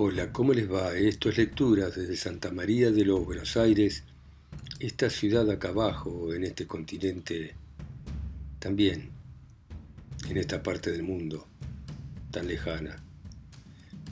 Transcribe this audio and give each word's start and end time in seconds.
Hola, 0.00 0.32
¿cómo 0.32 0.52
les 0.52 0.70
va? 0.70 0.96
Esto 0.96 1.28
es 1.28 1.38
Lecturas 1.38 1.96
desde 1.96 2.14
Santa 2.14 2.52
María 2.52 2.92
de 2.92 3.04
los 3.04 3.24
Buenos 3.24 3.56
Aires, 3.56 4.04
esta 4.78 5.10
ciudad 5.10 5.50
acá 5.50 5.70
abajo, 5.70 6.32
en 6.32 6.44
este 6.44 6.68
continente, 6.68 7.56
también, 8.60 9.10
en 10.28 10.36
esta 10.36 10.62
parte 10.62 10.92
del 10.92 11.02
mundo 11.02 11.48
tan 12.30 12.46
lejana. 12.46 13.02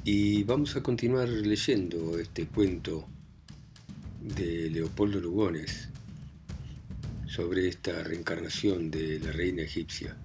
Y 0.02 0.42
vamos 0.42 0.74
a 0.74 0.82
continuar 0.82 1.28
leyendo 1.28 2.18
este 2.18 2.48
cuento 2.48 3.06
de 4.20 4.68
Leopoldo 4.70 5.20
Lugones 5.20 5.88
sobre 7.28 7.68
esta 7.68 8.02
reencarnación 8.02 8.90
de 8.90 9.20
la 9.20 9.30
reina 9.30 9.62
egipcia 9.62 10.16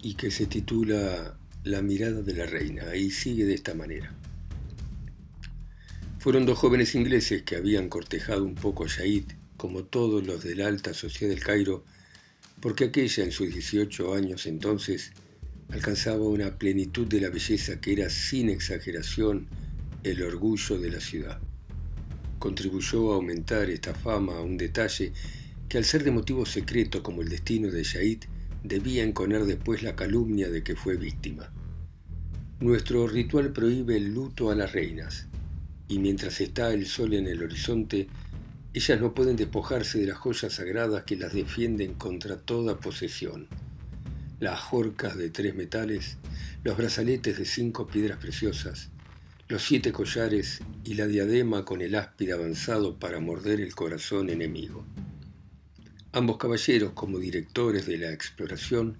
y 0.00 0.14
que 0.14 0.30
se 0.30 0.46
titula 0.46 1.36
La 1.64 1.82
mirada 1.82 2.22
de 2.22 2.32
la 2.32 2.46
reina 2.46 2.96
y 2.96 3.10
sigue 3.10 3.44
de 3.44 3.52
esta 3.52 3.74
manera. 3.74 4.17
Fueron 6.28 6.44
dos 6.44 6.58
jóvenes 6.58 6.94
ingleses 6.94 7.40
que 7.40 7.56
habían 7.56 7.88
cortejado 7.88 8.44
un 8.44 8.54
poco 8.54 8.84
a 8.84 8.86
Yaid, 8.86 9.24
como 9.56 9.84
todos 9.84 10.26
los 10.26 10.44
de 10.44 10.56
la 10.56 10.66
alta 10.66 10.92
sociedad 10.92 11.32
del 11.32 11.42
Cairo, 11.42 11.86
porque 12.60 12.84
aquella 12.84 13.24
en 13.24 13.32
sus 13.32 13.50
18 13.50 14.12
años 14.12 14.44
entonces 14.44 15.12
alcanzaba 15.70 16.28
una 16.28 16.58
plenitud 16.58 17.06
de 17.06 17.22
la 17.22 17.30
belleza 17.30 17.80
que 17.80 17.94
era 17.94 18.10
sin 18.10 18.50
exageración 18.50 19.46
el 20.02 20.22
orgullo 20.22 20.78
de 20.78 20.90
la 20.90 21.00
ciudad. 21.00 21.40
Contribuyó 22.38 23.10
a 23.10 23.14
aumentar 23.14 23.70
esta 23.70 23.94
fama 23.94 24.38
un 24.42 24.58
detalle 24.58 25.14
que 25.66 25.78
al 25.78 25.86
ser 25.86 26.04
de 26.04 26.10
motivo 26.10 26.44
secreto 26.44 27.02
como 27.02 27.22
el 27.22 27.30
destino 27.30 27.70
de 27.70 27.84
Yaid, 27.84 28.24
debía 28.62 29.02
enconer 29.02 29.46
después 29.46 29.82
la 29.82 29.96
calumnia 29.96 30.50
de 30.50 30.62
que 30.62 30.76
fue 30.76 30.98
víctima. 30.98 31.50
Nuestro 32.60 33.06
ritual 33.06 33.50
prohíbe 33.54 33.96
el 33.96 34.12
luto 34.12 34.50
a 34.50 34.54
las 34.54 34.72
reinas, 34.72 35.27
y 35.88 35.98
mientras 35.98 36.40
está 36.40 36.72
el 36.72 36.86
sol 36.86 37.14
en 37.14 37.26
el 37.26 37.42
horizonte, 37.42 38.08
ellas 38.74 39.00
no 39.00 39.14
pueden 39.14 39.36
despojarse 39.36 39.98
de 39.98 40.06
las 40.06 40.18
joyas 40.18 40.52
sagradas 40.52 41.04
que 41.04 41.16
las 41.16 41.32
defienden 41.32 41.94
contra 41.94 42.36
toda 42.36 42.78
posesión. 42.78 43.48
Las 44.38 44.60
jorcas 44.60 45.16
de 45.16 45.30
tres 45.30 45.54
metales, 45.54 46.18
los 46.62 46.76
brazaletes 46.76 47.38
de 47.38 47.44
cinco 47.44 47.86
piedras 47.86 48.18
preciosas, 48.18 48.90
los 49.48 49.62
siete 49.62 49.90
collares 49.90 50.60
y 50.84 50.94
la 50.94 51.06
diadema 51.06 51.64
con 51.64 51.80
el 51.80 51.94
áspide 51.94 52.34
avanzado 52.34 52.98
para 52.98 53.18
morder 53.18 53.60
el 53.60 53.74
corazón 53.74 54.28
enemigo. 54.28 54.84
Ambos 56.12 56.36
caballeros, 56.36 56.92
como 56.92 57.18
directores 57.18 57.86
de 57.86 57.96
la 57.96 58.12
exploración, 58.12 58.96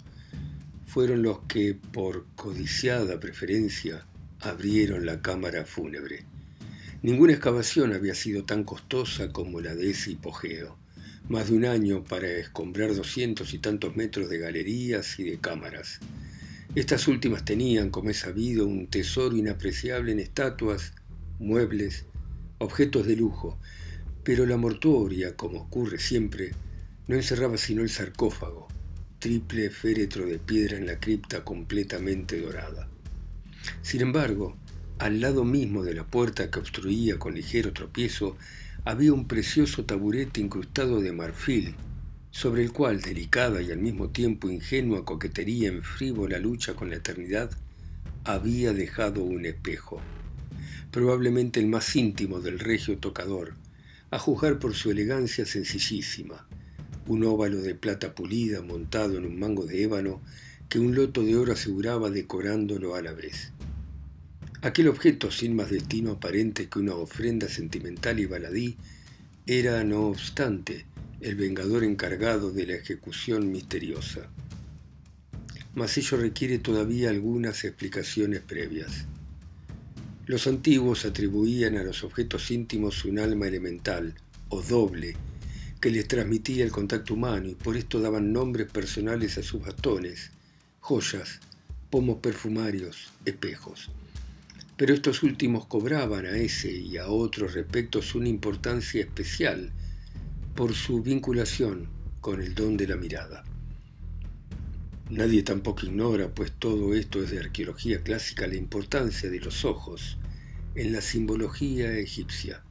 fueron 0.87 1.23
los 1.23 1.41
que, 1.41 1.75
por 1.75 2.27
codiciada 2.35 3.21
preferencia, 3.21 4.07
abrieron 4.41 5.05
la 5.05 5.21
cámara 5.21 5.67
fúnebre. 5.67 6.25
Ninguna 7.01 7.33
excavación 7.33 7.93
había 7.93 8.17
sido 8.17 8.43
tan 8.43 8.65
costosa 8.65 9.29
como 9.29 9.61
la 9.61 9.77
de 9.77 9.91
ese 9.91 10.13
hipogeo. 10.13 10.77
Más 11.29 11.49
de 11.49 11.57
un 11.57 11.65
año 11.65 12.03
para 12.03 12.27
escombrar 12.29 12.93
doscientos 12.93 13.55
y 13.55 13.59
tantos 13.59 13.95
metros 13.95 14.29
de 14.29 14.39
galerías 14.39 15.17
y 15.21 15.25
de 15.31 15.39
cámaras. 15.39 16.01
Estas 16.75 17.07
últimas 17.07 17.45
tenían, 17.45 17.91
como 17.91 18.11
es 18.11 18.19
sabido, 18.19 18.67
un 18.67 18.89
tesoro 18.89 19.37
inapreciable 19.37 20.11
en 20.11 20.19
estatuas, 20.19 20.93
muebles, 21.39 22.07
objetos 22.59 23.07
de 23.07 23.15
lujo, 23.15 23.61
pero 24.25 24.45
la 24.45 24.57
mortuoria, 24.57 25.37
como 25.37 25.61
ocurre 25.61 26.01
siempre, 26.01 26.51
no 27.07 27.15
encerraba 27.15 27.59
sino 27.59 27.83
el 27.83 27.91
sarcófago, 27.91 28.67
triple 29.21 29.71
féretro 29.71 30.27
de 30.27 30.41
piedra 30.41 30.77
en 30.77 30.87
la 30.87 30.99
cripta 30.99 31.45
completamente 31.45 32.41
dorada. 32.41 32.89
Sin 33.83 34.01
embargo, 34.01 34.57
al 34.99 35.21
lado 35.21 35.45
mismo 35.45 35.85
de 35.85 35.95
la 35.95 36.05
puerta 36.05 36.51
que 36.51 36.59
obstruía 36.59 37.19
con 37.19 37.35
ligero 37.35 37.73
tropiezo, 37.73 38.37
había 38.85 39.13
un 39.13 39.29
precioso 39.29 39.85
taburete 39.85 40.41
incrustado 40.41 41.01
de 41.01 41.13
marfil, 41.13 41.75
sobre 42.31 42.63
el 42.63 42.73
cual, 42.73 43.01
delicada 43.01 43.63
y 43.63 43.71
al 43.71 43.79
mismo 43.79 44.11
tiempo 44.11 44.51
ingenua 44.51 45.05
coquetería 45.05 45.69
en 45.69 45.83
frívola 45.83 46.39
lucha 46.39 46.75
con 46.75 46.91
la 46.91 46.97
eternidad, 46.97 47.51
había 48.25 48.73
dejado 48.73 49.23
un 49.23 49.47
espejo, 49.47 50.01
probablemente 50.91 51.61
el 51.61 51.69
más 51.69 51.95
íntimo 51.95 52.41
del 52.41 52.59
regio 52.59 52.99
tocador, 52.99 53.55
a 54.11 54.19
juzgar 54.19 54.59
por 54.59 54.75
su 54.75 54.91
elegancia 54.91 55.47
sencillísima, 55.47 56.47
un 57.07 57.25
óvalo 57.25 57.59
de 57.59 57.75
plata 57.75 58.15
pulida 58.15 58.63
montado 58.63 59.17
en 59.17 59.27
un 59.27 59.39
mango 59.39 59.65
de 59.65 59.83
ébano 59.83 60.21
que 60.69 60.79
un 60.79 60.95
loto 60.95 61.23
de 61.23 61.37
oro 61.37 61.53
aseguraba 61.53 62.11
decorándolo 62.11 62.95
a 62.95 63.03
la 63.03 63.13
vez. 63.13 63.53
Aquel 64.61 64.89
objeto 64.89 65.31
sin 65.31 65.55
más 65.55 65.71
destino 65.71 66.11
aparente 66.11 66.69
que 66.69 66.81
una 66.81 66.97
ofrenda 66.97 67.49
sentimental 67.49 68.19
y 68.19 68.27
baladí 68.27 68.77
era, 69.47 69.85
no 69.85 70.09
obstante, 70.09 70.85
el 71.21 71.37
vengador 71.37 71.85
encargado 71.85 72.51
de 72.51 72.67
la 72.67 72.75
ejecución 72.75 73.53
misteriosa. 73.53 74.29
Mas 75.77 75.97
ello 75.97 76.17
requiere 76.17 76.59
todavía 76.59 77.11
algunas 77.11 77.63
explicaciones 77.63 78.41
previas. 78.41 79.07
Los 80.27 80.49
antiguos 80.49 81.05
atribuían 81.05 81.77
a 81.77 81.85
los 81.85 82.03
objetos 82.03 82.51
íntimos 82.51 83.05
un 83.05 83.21
alma 83.21 83.47
elemental, 83.47 84.17
o 84.49 84.61
doble, 84.61 85.15
que 85.81 85.93
les 85.93 86.09
transmitía 86.09 86.65
el 86.65 86.73
contacto 86.73 87.15
humano 87.15 87.49
y 87.49 87.55
por 87.55 87.77
esto 87.77 88.01
daban 88.01 88.33
nombres 88.33 88.69
personales 88.73 89.39
a 89.39 89.45
sus 89.45 89.63
bastones, 89.63 90.33
joyas, 90.81 91.39
pomos 91.91 92.19
perfumarios, 92.19 93.13
espejos 93.25 93.89
pero 94.79 94.95
estos 94.95 95.25
últimos 95.25 95.67
cobraban 95.67 96.25
a 96.25 96.37
ese 96.37 96.71
y 96.71 96.99
a 96.99 97.09
otros 97.09 97.55
respectos 97.55 98.15
una 98.15 98.29
importancia 98.29 99.01
especial 99.01 99.73
por 100.55 100.73
su 100.73 101.03
vinculación 101.03 101.89
con 102.21 102.41
el 102.41 102.55
don 102.55 102.77
de 102.77 102.87
la 102.87 102.95
mirada. 102.97 103.43
Nadie 105.11 105.43
tampoco 105.43 105.85
ignora, 105.85 106.33
pues 106.33 106.53
todo 106.53 106.95
esto 106.95 107.21
es 107.25 107.31
de 107.33 107.41
arqueología 107.41 108.05
clásica, 108.05 108.47
la 108.47 108.55
importancia 108.55 109.29
de 109.29 109.41
los 109.41 109.65
ojos 109.65 110.17
en 110.77 110.93
la 110.93 111.01
simbología 111.01 111.99
egipcia. 111.99 112.63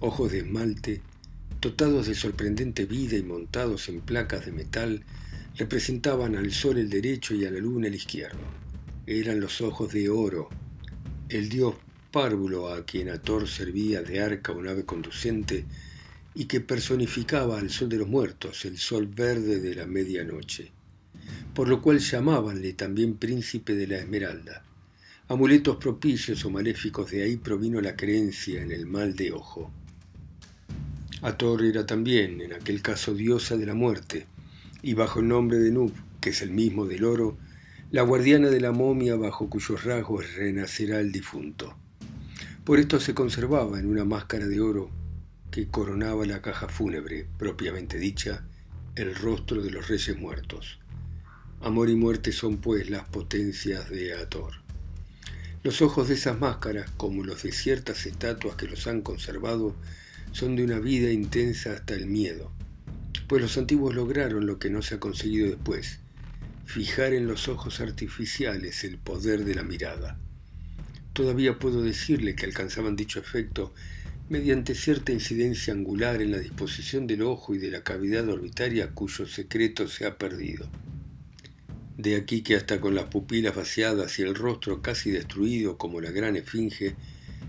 Ojos 0.00 0.32
de 0.32 0.38
esmalte, 0.38 1.00
dotados 1.60 2.08
de 2.08 2.16
sorprendente 2.16 2.86
vida 2.86 3.16
y 3.16 3.22
montados 3.22 3.88
en 3.88 4.00
placas 4.00 4.46
de 4.46 4.52
metal, 4.52 5.04
representaban 5.54 6.34
al 6.34 6.50
sol 6.50 6.76
el 6.78 6.90
derecho 6.90 7.36
y 7.36 7.44
a 7.44 7.52
la 7.52 7.60
luna 7.60 7.86
el 7.86 7.94
izquierdo. 7.94 8.40
Eran 9.06 9.38
los 9.38 9.60
ojos 9.60 9.92
de 9.92 10.08
oro 10.08 10.48
el 11.36 11.48
dios 11.48 11.74
párvulo 12.10 12.72
a 12.72 12.84
quien 12.84 13.08
Ator 13.08 13.48
servía 13.48 14.02
de 14.02 14.20
arca 14.20 14.52
o 14.52 14.62
nave 14.62 14.84
conducente 14.84 15.64
y 16.34 16.44
que 16.44 16.60
personificaba 16.60 17.58
al 17.58 17.70
sol 17.70 17.88
de 17.88 17.98
los 17.98 18.08
muertos, 18.08 18.64
el 18.64 18.78
sol 18.78 19.06
verde 19.06 19.60
de 19.60 19.74
la 19.74 19.86
medianoche, 19.86 20.70
por 21.52 21.68
lo 21.68 21.82
cual 21.82 21.98
llamábanle 21.98 22.74
también 22.74 23.16
príncipe 23.16 23.74
de 23.74 23.86
la 23.88 23.98
esmeralda. 23.98 24.62
Amuletos 25.26 25.76
propicios 25.76 26.44
o 26.44 26.50
maléficos 26.50 27.10
de 27.10 27.22
ahí 27.22 27.36
provino 27.36 27.80
la 27.80 27.96
creencia 27.96 28.62
en 28.62 28.70
el 28.70 28.86
mal 28.86 29.16
de 29.16 29.32
ojo. 29.32 29.72
Ator 31.22 31.64
era 31.64 31.86
también, 31.86 32.40
en 32.42 32.52
aquel 32.52 32.82
caso, 32.82 33.14
diosa 33.14 33.56
de 33.56 33.66
la 33.66 33.74
muerte, 33.74 34.26
y 34.82 34.94
bajo 34.94 35.20
el 35.20 35.28
nombre 35.28 35.58
de 35.58 35.70
Nub, 35.70 35.92
que 36.20 36.30
es 36.30 36.42
el 36.42 36.50
mismo 36.50 36.86
del 36.86 37.04
oro, 37.04 37.38
la 37.94 38.02
guardiana 38.02 38.48
de 38.48 38.60
la 38.60 38.72
momia 38.72 39.14
bajo 39.14 39.48
cuyos 39.48 39.84
rasgos 39.84 40.34
renacerá 40.34 40.98
el 40.98 41.12
difunto. 41.12 41.76
Por 42.64 42.80
esto 42.80 42.98
se 42.98 43.14
conservaba 43.14 43.78
en 43.78 43.86
una 43.86 44.04
máscara 44.04 44.48
de 44.48 44.58
oro 44.58 44.90
que 45.52 45.68
coronaba 45.68 46.26
la 46.26 46.42
caja 46.42 46.66
fúnebre, 46.66 47.28
propiamente 47.38 47.96
dicha, 47.96 48.44
el 48.96 49.14
rostro 49.14 49.62
de 49.62 49.70
los 49.70 49.86
reyes 49.86 50.18
muertos. 50.18 50.80
Amor 51.60 51.88
y 51.88 51.94
muerte 51.94 52.32
son 52.32 52.56
pues 52.56 52.90
las 52.90 53.08
potencias 53.08 53.88
de 53.88 54.12
Ator. 54.14 54.54
Los 55.62 55.80
ojos 55.80 56.08
de 56.08 56.14
esas 56.14 56.36
máscaras, 56.36 56.90
como 56.96 57.22
los 57.22 57.44
de 57.44 57.52
ciertas 57.52 58.06
estatuas 58.06 58.56
que 58.56 58.66
los 58.66 58.88
han 58.88 59.02
conservado, 59.02 59.76
son 60.32 60.56
de 60.56 60.64
una 60.64 60.80
vida 60.80 61.12
intensa 61.12 61.74
hasta 61.74 61.94
el 61.94 62.06
miedo, 62.06 62.50
pues 63.28 63.40
los 63.40 63.56
antiguos 63.56 63.94
lograron 63.94 64.46
lo 64.46 64.58
que 64.58 64.68
no 64.68 64.82
se 64.82 64.96
ha 64.96 64.98
conseguido 64.98 65.46
después, 65.46 66.00
fijar 66.64 67.12
en 67.12 67.26
los 67.26 67.48
ojos 67.48 67.80
artificiales 67.80 68.84
el 68.84 68.98
poder 68.98 69.44
de 69.44 69.54
la 69.54 69.62
mirada. 69.62 70.18
Todavía 71.12 71.58
puedo 71.58 71.82
decirle 71.82 72.34
que 72.34 72.46
alcanzaban 72.46 72.96
dicho 72.96 73.20
efecto 73.20 73.72
mediante 74.28 74.74
cierta 74.74 75.12
incidencia 75.12 75.74
angular 75.74 76.22
en 76.22 76.30
la 76.30 76.38
disposición 76.38 77.06
del 77.06 77.22
ojo 77.22 77.54
y 77.54 77.58
de 77.58 77.70
la 77.70 77.84
cavidad 77.84 78.28
orbitaria 78.28 78.90
cuyo 78.90 79.26
secreto 79.26 79.86
se 79.86 80.06
ha 80.06 80.16
perdido. 80.16 80.66
De 81.96 82.16
aquí 82.16 82.42
que 82.42 82.56
hasta 82.56 82.80
con 82.80 82.94
las 82.94 83.04
pupilas 83.04 83.54
vaciadas 83.54 84.18
y 84.18 84.22
el 84.22 84.34
rostro 84.34 84.82
casi 84.82 85.10
destruido 85.10 85.78
como 85.78 86.00
la 86.00 86.10
gran 86.10 86.36
esfinge, 86.36 86.96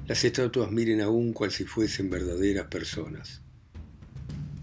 las 0.08 0.24
estatuas 0.24 0.70
miren 0.72 1.02
aún 1.02 1.34
cual 1.34 1.52
si 1.52 1.64
fuesen 1.64 2.10
verdaderas 2.10 2.68
personas. 2.68 3.42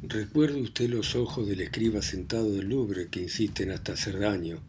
Recuerde 0.04 0.60
usted 0.60 0.90
los 0.90 1.14
ojos 1.14 1.46
del 1.46 1.60
escriba 1.60 2.02
sentado 2.02 2.50
del 2.50 2.68
Louvre 2.68 3.06
que 3.06 3.20
insisten 3.20 3.70
hasta 3.70 3.92
hacer 3.92 4.18
daño, 4.18 4.60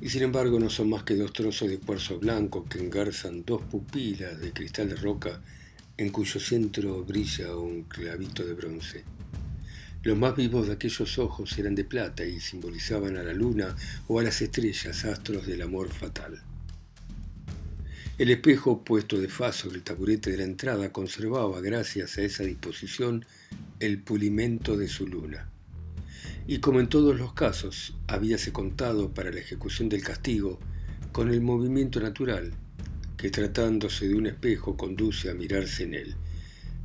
y 0.00 0.08
sin 0.08 0.22
embargo 0.22 0.58
no 0.58 0.68
son 0.68 0.90
más 0.90 1.04
que 1.04 1.14
dos 1.14 1.32
trozos 1.32 1.68
de 1.68 1.78
cuarzo 1.78 2.18
blanco 2.18 2.64
que 2.68 2.80
engarzan 2.80 3.44
dos 3.44 3.62
pupilas 3.62 4.40
de 4.40 4.52
cristal 4.52 4.88
de 4.88 4.96
roca 4.96 5.40
en 5.96 6.10
cuyo 6.10 6.40
centro 6.40 7.04
brilla 7.04 7.54
un 7.54 7.84
clavito 7.84 8.44
de 8.44 8.54
bronce. 8.54 9.04
Los 10.02 10.18
más 10.18 10.34
vivos 10.34 10.66
de 10.66 10.72
aquellos 10.72 11.20
ojos 11.20 11.56
eran 11.56 11.76
de 11.76 11.84
plata 11.84 12.24
y 12.24 12.40
simbolizaban 12.40 13.16
a 13.16 13.22
la 13.22 13.32
luna 13.32 13.76
o 14.08 14.18
a 14.18 14.24
las 14.24 14.42
estrellas, 14.42 15.04
astros 15.04 15.46
del 15.46 15.62
amor 15.62 15.88
fatal. 15.90 16.42
El 18.22 18.30
espejo 18.30 18.84
puesto 18.84 19.20
de 19.20 19.26
faz 19.26 19.56
sobre 19.56 19.78
el 19.78 19.82
taburete 19.82 20.30
de 20.30 20.36
la 20.36 20.44
entrada 20.44 20.92
conservaba, 20.92 21.60
gracias 21.60 22.18
a 22.18 22.22
esa 22.22 22.44
disposición, 22.44 23.24
el 23.80 23.98
pulimento 24.00 24.76
de 24.76 24.86
su 24.86 25.08
luna. 25.08 25.50
Y 26.46 26.58
como 26.58 26.78
en 26.78 26.88
todos 26.88 27.18
los 27.18 27.32
casos, 27.32 27.96
habíase 28.06 28.52
contado 28.52 29.12
para 29.12 29.32
la 29.32 29.40
ejecución 29.40 29.88
del 29.88 30.04
castigo 30.04 30.60
con 31.10 31.32
el 31.32 31.40
movimiento 31.40 31.98
natural, 31.98 32.52
que 33.16 33.28
tratándose 33.28 34.06
de 34.06 34.14
un 34.14 34.28
espejo 34.28 34.76
conduce 34.76 35.28
a 35.28 35.34
mirarse 35.34 35.82
en 35.82 35.94
él. 35.94 36.14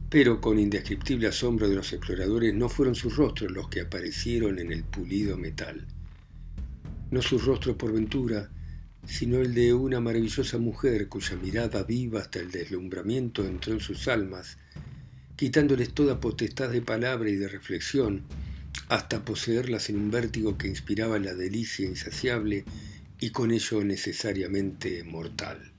Pero 0.09 0.41
con 0.41 0.57
indescriptible 0.57 1.27
asombro 1.27 1.69
de 1.69 1.75
los 1.75 1.93
exploradores 1.93 2.55
no 2.55 2.67
fueron 2.67 2.95
sus 2.95 3.15
rostros 3.15 3.51
los 3.51 3.69
que 3.69 3.81
aparecieron 3.81 4.57
en 4.57 4.71
el 4.71 4.83
pulido 4.83 5.37
metal. 5.37 5.85
No 7.11 7.21
sus 7.21 7.45
rostros 7.45 7.75
por 7.75 7.93
ventura, 7.93 8.49
sino 9.07 9.39
el 9.39 9.53
de 9.53 9.73
una 9.73 10.01
maravillosa 10.01 10.57
mujer 10.57 11.07
cuya 11.07 11.37
mirada 11.37 11.83
viva 11.83 12.19
hasta 12.19 12.39
el 12.39 12.51
deslumbramiento 12.51 13.45
entró 13.45 13.73
en 13.73 13.79
sus 13.79 14.07
almas, 14.09 14.57
quitándoles 15.37 15.93
toda 15.93 16.19
potestad 16.19 16.69
de 16.69 16.81
palabra 16.81 17.29
y 17.29 17.35
de 17.35 17.47
reflexión, 17.47 18.23
hasta 18.89 19.23
poseerlas 19.23 19.89
en 19.89 19.95
un 19.95 20.11
vértigo 20.11 20.57
que 20.57 20.67
inspiraba 20.67 21.19
la 21.19 21.33
delicia 21.33 21.87
insaciable 21.87 22.65
y 23.19 23.31
con 23.31 23.51
ello 23.51 23.83
necesariamente 23.83 25.03
mortal. 25.03 25.71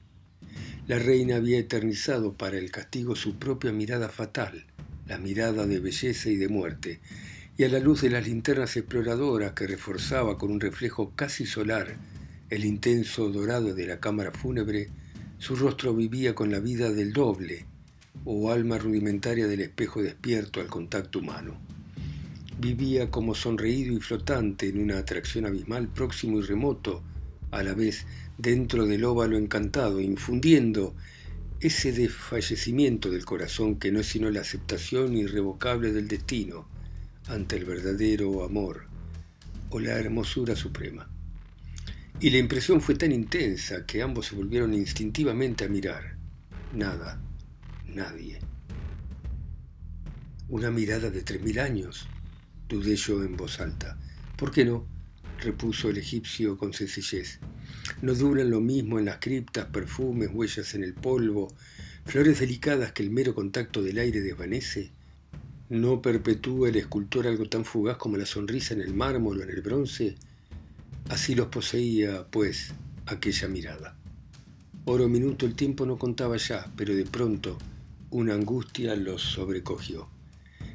La 0.86 0.98
reina 0.98 1.36
había 1.36 1.58
eternizado 1.58 2.32
para 2.32 2.56
el 2.56 2.70
castigo 2.70 3.14
su 3.14 3.38
propia 3.38 3.72
mirada 3.72 4.08
fatal, 4.08 4.64
la 5.06 5.18
mirada 5.18 5.66
de 5.66 5.80
belleza 5.80 6.30
y 6.30 6.36
de 6.36 6.48
muerte, 6.48 7.00
y 7.58 7.64
a 7.64 7.68
la 7.68 7.78
luz 7.78 8.00
de 8.02 8.10
las 8.10 8.26
linternas 8.26 8.76
exploradoras 8.76 9.52
que 9.52 9.66
reforzaba 9.66 10.38
con 10.38 10.50
un 10.50 10.60
reflejo 10.60 11.12
casi 11.14 11.44
solar 11.44 11.96
el 12.50 12.64
intenso 12.64 13.28
dorado 13.30 13.74
de 13.74 13.86
la 13.86 14.00
cámara 14.00 14.32
fúnebre, 14.32 14.88
su 15.38 15.54
rostro 15.54 15.94
vivía 15.94 16.34
con 16.34 16.50
la 16.50 16.60
vida 16.60 16.90
del 16.90 17.12
doble, 17.12 17.66
o 18.24 18.50
alma 18.50 18.78
rudimentaria 18.78 19.46
del 19.46 19.60
espejo 19.60 20.02
despierto 20.02 20.60
al 20.60 20.66
contacto 20.66 21.18
humano. 21.18 21.58
Vivía 22.58 23.10
como 23.10 23.34
sonreído 23.34 23.94
y 23.94 24.00
flotante 24.00 24.68
en 24.68 24.80
una 24.80 24.98
atracción 24.98 25.46
abismal 25.46 25.88
próximo 25.88 26.38
y 26.38 26.42
remoto, 26.42 27.02
a 27.50 27.62
la 27.62 27.74
vez 27.74 28.06
dentro 28.36 28.86
del 28.86 29.04
óvalo 29.04 29.36
encantado, 29.36 30.00
infundiendo 30.00 30.94
ese 31.60 31.92
desfallecimiento 31.92 33.10
del 33.10 33.24
corazón 33.24 33.76
que 33.76 33.92
no 33.92 34.00
es 34.00 34.06
sino 34.06 34.30
la 34.30 34.40
aceptación 34.40 35.16
irrevocable 35.16 35.92
del 35.92 36.08
destino 36.08 36.66
ante 37.26 37.56
el 37.56 37.64
verdadero 37.64 38.44
amor 38.44 38.86
o 39.70 39.80
la 39.80 39.98
hermosura 39.98 40.56
suprema. 40.56 41.08
Y 42.20 42.30
la 42.30 42.38
impresión 42.38 42.80
fue 42.80 42.96
tan 42.96 43.12
intensa 43.12 43.86
que 43.86 44.02
ambos 44.02 44.26
se 44.26 44.34
volvieron 44.34 44.74
instintivamente 44.74 45.64
a 45.64 45.68
mirar. 45.68 46.16
Nada, 46.74 47.20
nadie. 47.86 48.40
Una 50.48 50.72
mirada 50.72 51.10
de 51.10 51.22
tres 51.22 51.40
mil 51.40 51.60
años, 51.60 52.08
dudé 52.68 52.96
yo 52.96 53.22
en 53.22 53.36
voz 53.36 53.60
alta. 53.60 53.96
¿Por 54.36 54.50
qué 54.50 54.64
no? 54.64 54.84
repuso 55.38 55.90
el 55.90 55.98
egipcio 55.98 56.58
con 56.58 56.72
sencillez. 56.72 57.38
¿No 58.02 58.14
duran 58.14 58.50
lo 58.50 58.60
mismo 58.60 58.98
en 58.98 59.04
las 59.04 59.18
criptas 59.18 59.66
perfumes, 59.66 60.30
huellas 60.32 60.74
en 60.74 60.82
el 60.82 60.94
polvo, 60.94 61.54
flores 62.04 62.40
delicadas 62.40 62.90
que 62.90 63.04
el 63.04 63.10
mero 63.10 63.32
contacto 63.32 63.80
del 63.80 63.98
aire 63.98 64.22
desvanece? 64.22 64.90
¿No 65.68 66.02
perpetúa 66.02 66.70
el 66.70 66.76
escultor 66.76 67.28
algo 67.28 67.48
tan 67.48 67.64
fugaz 67.64 67.96
como 67.96 68.16
la 68.16 68.26
sonrisa 68.26 68.74
en 68.74 68.80
el 68.80 68.94
mármol 68.94 69.38
o 69.38 69.42
en 69.44 69.50
el 69.50 69.62
bronce? 69.62 70.16
Así 71.08 71.34
los 71.34 71.48
poseía, 71.48 72.26
pues, 72.30 72.74
aquella 73.06 73.48
mirada. 73.48 73.96
Oro 74.84 75.08
minuto 75.08 75.46
el 75.46 75.54
tiempo 75.54 75.86
no 75.86 75.98
contaba 75.98 76.36
ya, 76.36 76.72
pero 76.76 76.94
de 76.94 77.04
pronto 77.04 77.58
una 78.10 78.34
angustia 78.34 78.96
los 78.96 79.22
sobrecogió. 79.22 80.08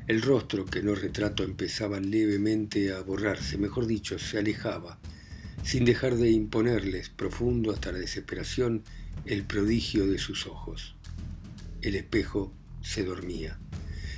El 0.05 0.21
rostro 0.21 0.65
que 0.65 0.83
no 0.83 0.93
retrato 0.95 1.43
empezaba 1.43 1.99
levemente 1.99 2.93
a 2.93 3.01
borrarse, 3.01 3.57
mejor 3.57 3.87
dicho, 3.87 4.19
se 4.19 4.37
alejaba, 4.37 4.99
sin 5.63 5.85
dejar 5.85 6.15
de 6.15 6.29
imponerles, 6.29 7.09
profundo 7.09 7.71
hasta 7.71 7.91
la 7.91 7.99
desesperación, 7.99 8.83
el 9.25 9.43
prodigio 9.43 10.05
de 10.07 10.19
sus 10.19 10.45
ojos. 10.45 10.95
El 11.81 11.95
espejo 11.95 12.51
se 12.81 13.03
dormía. 13.03 13.57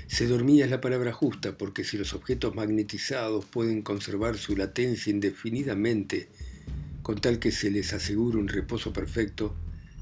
Se 0.07 0.27
dormía 0.27 0.65
es 0.65 0.71
la 0.71 0.81
palabra 0.81 1.11
justa, 1.11 1.57
porque 1.57 1.83
si 1.83 1.97
los 1.97 2.13
objetos 2.13 2.55
magnetizados 2.55 3.45
pueden 3.45 3.81
conservar 3.81 4.37
su 4.37 4.55
latencia 4.55 5.11
indefinidamente, 5.11 6.29
con 7.01 7.19
tal 7.19 7.39
que 7.39 7.51
se 7.51 7.71
les 7.71 7.91
asegure 7.93 8.37
un 8.37 8.47
reposo 8.47 8.93
perfecto, 8.93 9.55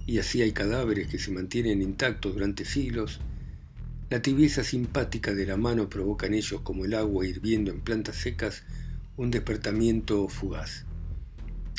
y 0.05 0.19
así 0.19 0.41
hay 0.41 0.51
cadáveres 0.51 1.07
que 1.07 1.19
se 1.19 1.31
mantienen 1.31 1.81
intactos 1.81 2.33
durante 2.33 2.65
siglos, 2.65 3.21
la 4.09 4.21
tibieza 4.21 4.63
simpática 4.63 5.33
de 5.33 5.45
la 5.45 5.57
mano 5.57 5.89
provoca 5.89 6.27
en 6.27 6.33
ellos, 6.33 6.61
como 6.61 6.85
el 6.85 6.93
agua 6.93 7.25
hirviendo 7.25 7.71
en 7.71 7.79
plantas 7.79 8.17
secas, 8.17 8.63
un 9.15 9.31
despertamiento 9.31 10.27
fugaz. 10.27 10.85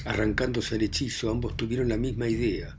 Arrancándose 0.06 0.76
el 0.76 0.82
hechizo, 0.82 1.31
ambos 1.31 1.56
tuvieron 1.56 1.88
la 1.88 1.99
misma 1.99 2.29
idea, 2.29 2.76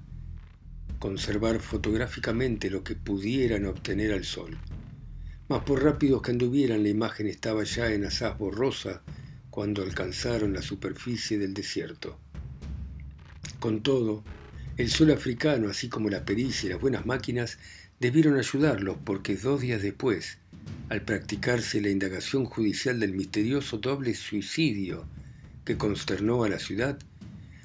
conservar 0.99 1.59
fotográficamente 1.61 2.69
lo 2.69 2.83
que 2.83 2.95
pudieran 2.95 3.65
obtener 3.65 4.11
al 4.11 4.25
sol. 4.25 4.57
Mas 5.47 5.63
por 5.63 5.83
rápidos 5.83 6.23
que 6.23 6.31
anduvieran, 6.31 6.81
la 6.81 6.89
imagen 6.89 7.27
estaba 7.27 7.63
ya 7.63 7.91
en 7.91 8.05
asaz 8.05 8.37
borrosa 8.37 9.03
cuando 9.51 9.83
alcanzaron 9.83 10.53
la 10.53 10.63
superficie 10.63 11.37
del 11.37 11.53
desierto. 11.53 12.17
Con 13.59 13.83
todo, 13.83 14.23
el 14.77 14.89
sol 14.89 15.11
africano, 15.11 15.69
así 15.69 15.87
como 15.87 16.09
la 16.09 16.25
pericia 16.25 16.67
y 16.67 16.69
las 16.71 16.81
buenas 16.81 17.05
máquinas, 17.05 17.59
debieron 17.99 18.37
ayudarlos 18.37 18.97
porque 19.05 19.37
dos 19.37 19.61
días 19.61 19.83
después, 19.83 20.39
al 20.89 21.03
practicarse 21.03 21.79
la 21.79 21.89
indagación 21.89 22.45
judicial 22.45 22.99
del 22.99 23.13
misterioso 23.13 23.77
doble 23.77 24.15
suicidio 24.15 25.05
que 25.63 25.77
consternó 25.77 26.43
a 26.43 26.49
la 26.49 26.59
ciudad, 26.59 26.97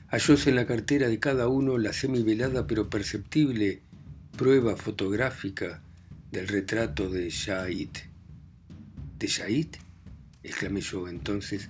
hallóse 0.09 0.51
en 0.51 0.57
la 0.57 0.67
cartera 0.67 1.09
de 1.09 1.19
cada 1.19 1.49
uno 1.49 1.79
la 1.79 1.95
semivelada 1.95 2.67
pero 2.67 2.91
perceptible 2.91 3.81
prueba 4.37 4.77
fotográfica 4.77 5.83
del 6.33 6.47
retrato 6.47 7.11
de 7.11 7.29
Shahid. 7.29 7.91
¿De 9.19 9.27
Shahid? 9.27 9.67
exclamé 10.45 10.81
yo 10.81 11.09
entonces. 11.09 11.69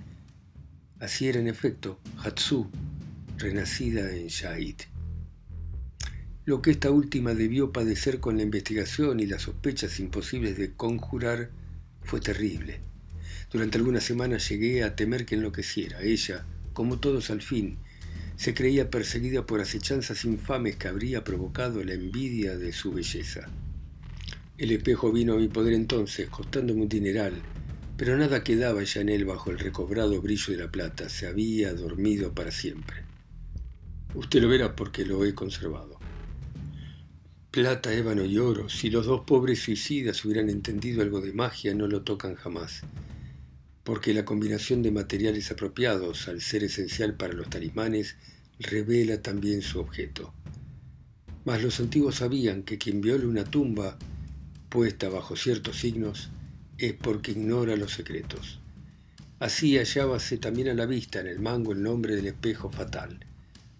Así 0.99 1.27
era 1.27 1.39
en 1.39 1.47
efecto, 1.47 1.99
Hatsu, 2.23 2.69
renacida 3.37 4.15
en 4.15 4.27
Shahid. 4.27 4.75
Lo 6.45 6.61
que 6.61 6.71
esta 6.71 6.91
última 6.91 7.33
debió 7.33 7.71
padecer 7.71 8.19
con 8.19 8.37
la 8.37 8.43
investigación 8.43 9.19
y 9.19 9.25
las 9.25 9.43
sospechas 9.43 9.99
imposibles 9.99 10.57
de 10.57 10.73
conjurar 10.73 11.49
fue 12.03 12.19
terrible. 12.19 12.81
Durante 13.51 13.79
algunas 13.79 14.03
semanas 14.03 14.47
llegué 14.47 14.83
a 14.83 14.95
temer 14.95 15.25
que 15.25 15.35
enloqueciera. 15.35 16.01
Ella, 16.03 16.45
como 16.73 16.99
todos 16.99 17.31
al 17.31 17.41
fin, 17.41 17.77
se 18.35 18.53
creía 18.53 18.91
perseguida 18.91 19.45
por 19.45 19.59
acechanzas 19.59 20.23
infames 20.23 20.75
que 20.75 20.87
habría 20.87 21.23
provocado 21.23 21.83
la 21.83 21.93
envidia 21.93 22.57
de 22.57 22.73
su 22.73 22.91
belleza. 22.91 23.49
El 24.61 24.69
espejo 24.69 25.11
vino 25.11 25.33
a 25.33 25.37
mi 25.37 25.47
poder 25.47 25.73
entonces, 25.73 26.29
costándome 26.29 26.83
un 26.83 26.87
dineral, 26.87 27.33
pero 27.97 28.15
nada 28.15 28.43
quedaba 28.43 28.83
ya 28.83 29.01
en 29.01 29.09
él 29.09 29.25
bajo 29.25 29.49
el 29.49 29.57
recobrado 29.57 30.21
brillo 30.21 30.53
de 30.53 30.59
la 30.59 30.71
plata. 30.71 31.09
Se 31.09 31.25
había 31.25 31.73
dormido 31.73 32.35
para 32.35 32.51
siempre. 32.51 32.97
Usted 34.13 34.39
lo 34.39 34.47
verá 34.47 34.75
porque 34.75 35.03
lo 35.03 35.25
he 35.25 35.33
conservado. 35.33 35.97
Plata, 37.49 37.91
ébano 37.91 38.23
y 38.23 38.37
oro, 38.37 38.69
si 38.69 38.91
los 38.91 39.07
dos 39.07 39.21
pobres 39.21 39.63
suicidas 39.63 40.23
hubieran 40.25 40.47
entendido 40.47 41.01
algo 41.01 41.21
de 41.21 41.33
magia, 41.33 41.73
no 41.73 41.87
lo 41.87 42.03
tocan 42.03 42.35
jamás, 42.35 42.81
porque 43.83 44.13
la 44.13 44.25
combinación 44.25 44.83
de 44.83 44.91
materiales 44.91 45.49
apropiados, 45.49 46.27
al 46.27 46.39
ser 46.39 46.63
esencial 46.63 47.15
para 47.15 47.33
los 47.33 47.49
talismanes, 47.49 48.15
revela 48.59 49.23
también 49.23 49.63
su 49.63 49.79
objeto. 49.79 50.35
Mas 51.45 51.63
los 51.63 51.79
antiguos 51.79 52.17
sabían 52.17 52.61
que 52.61 52.77
quien 52.77 53.01
viola 53.01 53.25
una 53.25 53.43
tumba 53.43 53.97
puesta 54.71 55.07
bajo 55.09 55.35
ciertos 55.35 55.77
signos 55.77 56.31
es 56.79 56.93
porque 56.93 57.33
ignora 57.33 57.75
los 57.75 57.93
secretos. 57.93 58.59
Así 59.39 59.77
hallábase 59.77 60.39
también 60.39 60.69
a 60.69 60.73
la 60.73 60.87
vista 60.87 61.19
en 61.19 61.27
el 61.27 61.39
mango 61.39 61.73
el 61.73 61.83
nombre 61.83 62.15
del 62.15 62.25
espejo 62.25 62.71
fatal 62.71 63.27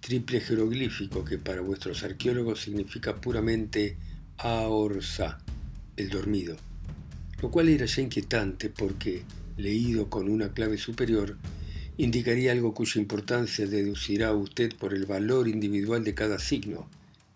triple 0.02 0.42
jeroglífico 0.42 1.24
que 1.24 1.38
para 1.38 1.62
vuestros 1.62 2.04
arqueólogos 2.04 2.60
significa 2.62 3.22
puramente 3.22 3.96
Aorsa, 4.38 5.38
el 5.96 6.10
dormido, 6.10 6.58
lo 7.42 7.52
cual 7.52 7.70
era 7.70 7.86
ya 7.86 8.02
inquietante 8.02 8.70
porque, 8.70 9.24
leído 9.58 10.10
con 10.10 10.28
una 10.28 10.54
clave 10.54 10.78
superior, 10.78 11.38
indicaría 11.98 12.52
algo 12.52 12.74
cuya 12.74 13.00
importancia 13.00 13.68
deducirá 13.68 14.34
usted 14.34 14.76
por 14.76 14.96
el 14.96 15.06
valor 15.06 15.48
individual 15.48 16.04
de 16.04 16.16
cada 16.16 16.40
signo, 16.40 16.90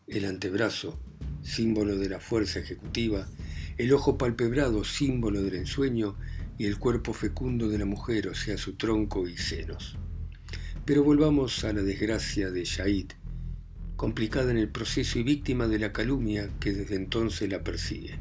el 0.07 0.25
antebrazo, 0.25 0.97
símbolo 1.43 1.97
de 1.97 2.09
la 2.09 2.19
fuerza 2.19 2.59
ejecutiva, 2.59 3.27
el 3.77 3.93
ojo 3.93 4.17
palpebrado, 4.17 4.83
símbolo 4.83 5.41
del 5.41 5.55
ensueño, 5.55 6.15
y 6.57 6.65
el 6.65 6.79
cuerpo 6.79 7.13
fecundo 7.13 7.67
de 7.67 7.77
la 7.77 7.85
mujer, 7.85 8.27
o 8.29 8.35
sea, 8.35 8.57
su 8.57 8.73
tronco 8.73 9.27
y 9.27 9.37
senos. 9.37 9.97
Pero 10.85 11.03
volvamos 11.03 11.63
a 11.63 11.73
la 11.73 11.81
desgracia 11.81 12.51
de 12.51 12.63
Shahid, 12.63 13.11
complicada 13.95 14.51
en 14.51 14.57
el 14.57 14.69
proceso 14.69 15.19
y 15.19 15.23
víctima 15.23 15.67
de 15.67 15.79
la 15.79 15.91
calumnia 15.91 16.49
que 16.59 16.71
desde 16.73 16.95
entonces 16.95 17.49
la 17.49 17.63
persigue. 17.63 18.19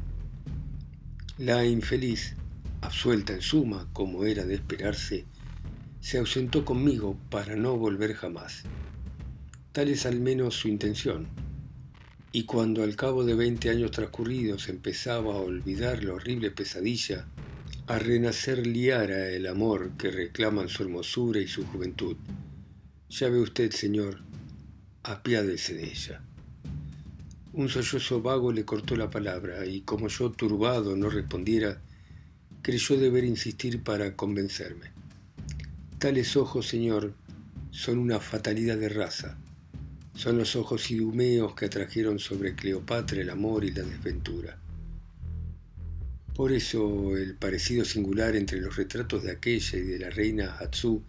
La 1.37 1.65
infeliz, 1.65 2.35
absuelta 2.81 3.33
en 3.33 3.41
suma, 3.41 3.87
como 3.93 4.25
era 4.25 4.45
de 4.45 4.55
esperarse, 4.55 5.25
se 5.99 6.17
ausentó 6.17 6.65
conmigo 6.65 7.17
para 7.29 7.55
no 7.55 7.77
volver 7.77 8.13
jamás. 8.13 8.63
Tal 9.71 9.89
es 9.89 10.05
al 10.05 10.19
menos 10.19 10.55
su 10.55 10.67
intención. 10.67 11.27
Y 12.35 12.43
cuando 12.43 12.83
al 12.83 12.97
cabo 12.97 13.23
de 13.23 13.33
veinte 13.33 13.69
años 13.69 13.91
transcurridos 13.91 14.67
empezaba 14.67 15.35
a 15.35 15.37
olvidar 15.37 16.03
la 16.03 16.15
horrible 16.15 16.51
pesadilla, 16.51 17.25
a 17.87 17.97
renacer 17.97 18.67
liara 18.67 19.29
el 19.29 19.47
amor 19.47 19.91
que 19.97 20.11
reclaman 20.11 20.67
su 20.67 20.83
hermosura 20.83 21.39
y 21.39 21.47
su 21.47 21.65
juventud. 21.65 22.17
Ya 23.09 23.29
ve 23.29 23.39
usted, 23.39 23.71
señor, 23.71 24.19
apiádese 25.03 25.75
de 25.75 25.85
ella. 25.85 26.21
Un 27.53 27.69
sollozo 27.69 28.21
vago 28.21 28.51
le 28.51 28.65
cortó 28.65 28.97
la 28.97 29.09
palabra 29.09 29.65
y 29.65 29.79
como 29.83 30.09
yo 30.09 30.29
turbado 30.29 30.97
no 30.97 31.09
respondiera, 31.09 31.81
creyó 32.61 32.97
deber 32.97 33.23
insistir 33.23 33.81
para 33.81 34.17
convencerme. 34.17 34.91
Tales 35.99 36.35
ojos, 36.35 36.67
señor, 36.67 37.13
son 37.71 37.97
una 37.97 38.19
fatalidad 38.19 38.75
de 38.75 38.89
raza. 38.89 39.37
Son 40.15 40.37
los 40.37 40.55
ojos 40.55 40.89
idumeos 40.89 41.55
que 41.55 41.65
atrajeron 41.65 42.19
sobre 42.19 42.55
Cleopatra 42.55 43.21
el 43.21 43.29
amor 43.29 43.65
y 43.65 43.71
la 43.71 43.83
desventura. 43.83 44.57
Por 46.33 46.51
eso 46.51 47.15
el 47.17 47.35
parecido 47.35 47.85
singular 47.85 48.35
entre 48.35 48.59
los 48.59 48.75
retratos 48.75 49.23
de 49.23 49.31
aquella 49.31 49.77
y 49.77 49.83
de 49.83 49.99
la 49.99 50.09
reina 50.09 50.57
Hatsu, 50.57 51.03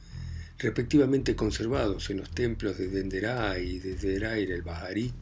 respectivamente 0.58 1.34
conservados 1.34 2.10
en 2.10 2.18
los 2.18 2.30
templos 2.30 2.78
de 2.78 2.88
Denderá 2.88 3.58
y 3.58 3.78
de 3.78 3.94
Derair 3.94 4.50
el 4.50 4.62
Baharí, 4.62 5.12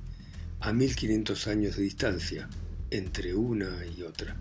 a 0.60 0.72
1500 0.72 1.46
años 1.46 1.76
de 1.76 1.82
distancia 1.82 2.48
entre 2.90 3.34
una 3.34 3.84
y 3.96 4.02
otra. 4.02 4.36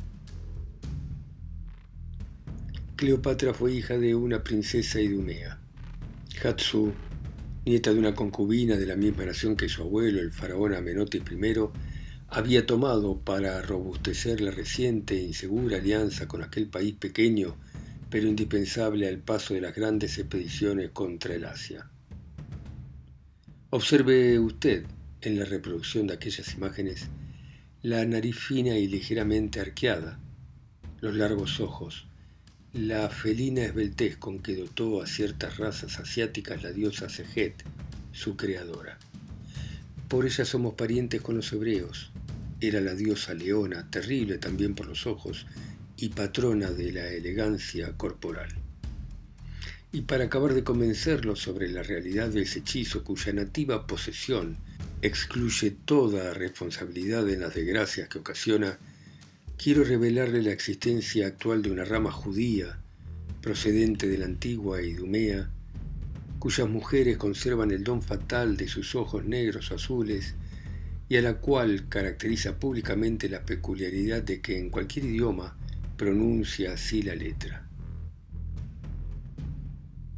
Cleopatra 2.95 3.53
fue 3.53 3.73
hija 3.73 3.97
de 3.97 4.15
una 4.15 4.43
princesa 4.43 5.01
idumea. 5.01 5.59
Hatsu, 6.41 6.93
nieta 7.65 7.93
de 7.93 7.99
una 7.99 8.15
concubina 8.15 8.77
de 8.77 8.85
la 8.85 8.95
misma 8.95 9.25
nación 9.25 9.55
que 9.55 9.69
su 9.69 9.81
abuelo, 9.81 10.19
el 10.19 10.31
faraón 10.31 10.73
Amenotis 10.73 11.21
I, 11.31 11.55
había 12.27 12.65
tomado 12.65 13.19
para 13.19 13.61
robustecer 13.61 14.41
la 14.41 14.51
reciente 14.51 15.15
e 15.17 15.23
insegura 15.23 15.77
alianza 15.77 16.27
con 16.27 16.41
aquel 16.41 16.67
país 16.67 16.95
pequeño 16.95 17.55
pero 18.13 18.27
indispensable 18.27 19.07
al 19.07 19.17
paso 19.17 19.55
de 19.55 19.61
las 19.61 19.73
grandes 19.73 20.19
expediciones 20.19 20.91
contra 20.91 21.33
el 21.33 21.45
Asia. 21.45 21.89
Observe 23.71 24.37
usted 24.37 24.85
en 25.21 25.39
la 25.39 25.45
reproducción 25.45 26.05
de 26.05 26.13
aquellas 26.13 26.53
imágenes 26.53 27.09
la 27.81 28.05
nariz 28.05 28.37
fina 28.37 28.77
y 28.77 28.85
ligeramente 28.85 29.59
arqueada, 29.59 30.19
los 31.01 31.15
largos 31.15 31.59
ojos, 31.59 32.05
la 32.73 33.07
felina 33.07 33.65
esbeltez 33.65 34.17
con 34.17 34.39
que 34.39 34.55
dotó 34.55 35.03
a 35.03 35.05
ciertas 35.05 35.57
razas 35.57 35.99
asiáticas 35.99 36.63
la 36.63 36.71
diosa 36.71 37.07
Sejet, 37.07 37.63
su 38.11 38.35
creadora. 38.35 38.97
Por 40.07 40.25
ella 40.25 40.43
somos 40.43 40.73
parientes 40.73 41.21
con 41.21 41.35
los 41.35 41.53
hebreos, 41.53 42.11
era 42.59 42.81
la 42.81 42.95
diosa 42.95 43.35
leona, 43.35 43.87
terrible 43.91 44.39
también 44.39 44.73
por 44.73 44.87
los 44.87 45.05
ojos, 45.05 45.45
y 45.97 46.09
patrona 46.09 46.71
de 46.71 46.91
la 46.91 47.07
elegancia 47.09 47.95
corporal. 47.95 48.49
Y 49.91 50.01
para 50.01 50.23
acabar 50.23 50.55
de 50.55 50.63
convencerlo 50.63 51.35
sobre 51.35 51.69
la 51.69 51.83
realidad 51.83 52.29
de 52.29 52.41
ese 52.41 52.59
hechizo 52.59 53.03
cuya 53.03 53.33
nativa 53.33 53.85
posesión 53.85 54.57
excluye 55.03 55.69
toda 55.69 56.33
responsabilidad 56.33 57.29
en 57.29 57.41
las 57.41 57.53
desgracias 57.53 58.09
que 58.09 58.17
ocasiona, 58.17 58.79
quiero 59.63 59.85
revelarle 59.85 60.41
la 60.41 60.51
existencia 60.51 61.25
actual 61.25 61.61
de 61.61 61.71
una 61.71 61.85
rama 61.85 62.11
judía 62.11 62.79
procedente 63.41 64.09
de 64.09 64.17
la 64.17 64.25
antigua 64.25 64.81
Idumea, 64.81 65.49
cuyas 66.37 66.67
mujeres 66.67 67.15
conservan 67.15 67.71
el 67.71 67.81
don 67.81 68.01
fatal 68.01 68.57
de 68.57 68.67
sus 68.67 68.93
ojos 68.93 69.23
negros 69.23 69.71
o 69.71 69.75
azules 69.75 70.35
y 71.07 71.15
a 71.15 71.21
la 71.21 71.35
cual 71.35 71.87
caracteriza 71.87 72.59
públicamente 72.59 73.29
la 73.29 73.45
peculiaridad 73.45 74.21
de 74.21 74.41
que 74.41 74.59
en 74.59 74.69
cualquier 74.69 75.05
idioma 75.05 75.55
pronuncia 75.95 76.73
así 76.73 77.01
la 77.01 77.15
letra. 77.15 77.65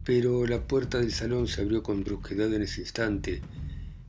Pero 0.04 0.48
la 0.48 0.66
puerta 0.66 0.98
del 0.98 1.12
salón 1.12 1.48
se 1.48 1.62
abrió 1.62 1.84
con 1.84 2.04
brusquedad 2.04 2.52
en 2.52 2.64
ese 2.64 2.82
instante 2.82 3.44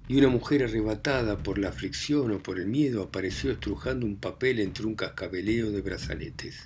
y 0.08 0.18
una 0.18 0.28
mujer 0.28 0.62
arrebatada 0.62 1.36
por 1.38 1.58
la 1.58 1.68
aflicción 1.68 2.30
o 2.30 2.38
por 2.42 2.60
el 2.60 2.66
miedo 2.66 3.02
apareció 3.02 3.50
estrujando 3.50 4.06
un 4.06 4.16
papel 4.16 4.60
entre 4.60 4.86
un 4.86 4.94
cascabeleo 4.94 5.70
de 5.70 5.80
brazaletes. 5.80 6.60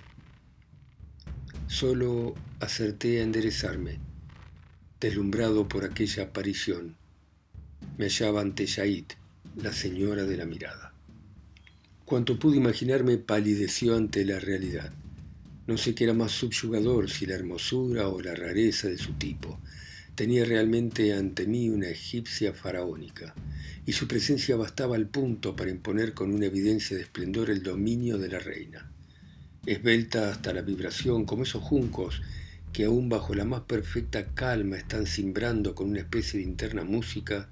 Solo 1.66 2.34
acerté 2.60 3.20
a 3.20 3.22
enderezarme, 3.22 3.98
deslumbrado 5.00 5.68
por 5.68 5.84
aquella 5.84 6.24
aparición. 6.24 6.96
Me 7.96 8.06
hallaba 8.06 8.42
ante 8.42 8.66
Yait, 8.66 9.14
la 9.56 9.72
señora 9.72 10.24
de 10.24 10.36
la 10.36 10.44
mirada. 10.44 10.92
Cuanto 12.04 12.38
pude 12.38 12.56
imaginarme 12.56 13.16
palideció 13.18 13.96
ante 13.96 14.24
la 14.24 14.38
realidad. 14.38 14.92
No 15.66 15.78
sé 15.78 15.94
qué 15.94 16.04
era 16.04 16.12
más 16.12 16.32
subyugador, 16.32 17.08
si 17.08 17.24
la 17.24 17.36
hermosura 17.36 18.08
o 18.08 18.20
la 18.20 18.34
rareza 18.34 18.88
de 18.88 18.98
su 18.98 19.12
tipo. 19.12 19.60
Tenía 20.20 20.44
realmente 20.44 21.14
ante 21.14 21.46
mí 21.46 21.70
una 21.70 21.88
egipcia 21.88 22.52
faraónica, 22.52 23.34
y 23.86 23.92
su 23.92 24.06
presencia 24.06 24.54
bastaba 24.54 24.96
al 24.96 25.06
punto 25.06 25.56
para 25.56 25.70
imponer 25.70 26.12
con 26.12 26.30
una 26.30 26.44
evidencia 26.44 26.94
de 26.94 27.04
esplendor 27.04 27.48
el 27.48 27.62
dominio 27.62 28.18
de 28.18 28.28
la 28.28 28.38
reina. 28.38 28.92
Esbelta 29.64 30.30
hasta 30.30 30.52
la 30.52 30.60
vibración, 30.60 31.24
como 31.24 31.44
esos 31.44 31.62
juncos 31.62 32.20
que 32.70 32.84
aún 32.84 33.08
bajo 33.08 33.34
la 33.34 33.46
más 33.46 33.62
perfecta 33.62 34.34
calma 34.34 34.76
están 34.76 35.06
cimbrando 35.06 35.74
con 35.74 35.88
una 35.88 36.00
especie 36.00 36.38
de 36.38 36.44
interna 36.44 36.84
música, 36.84 37.48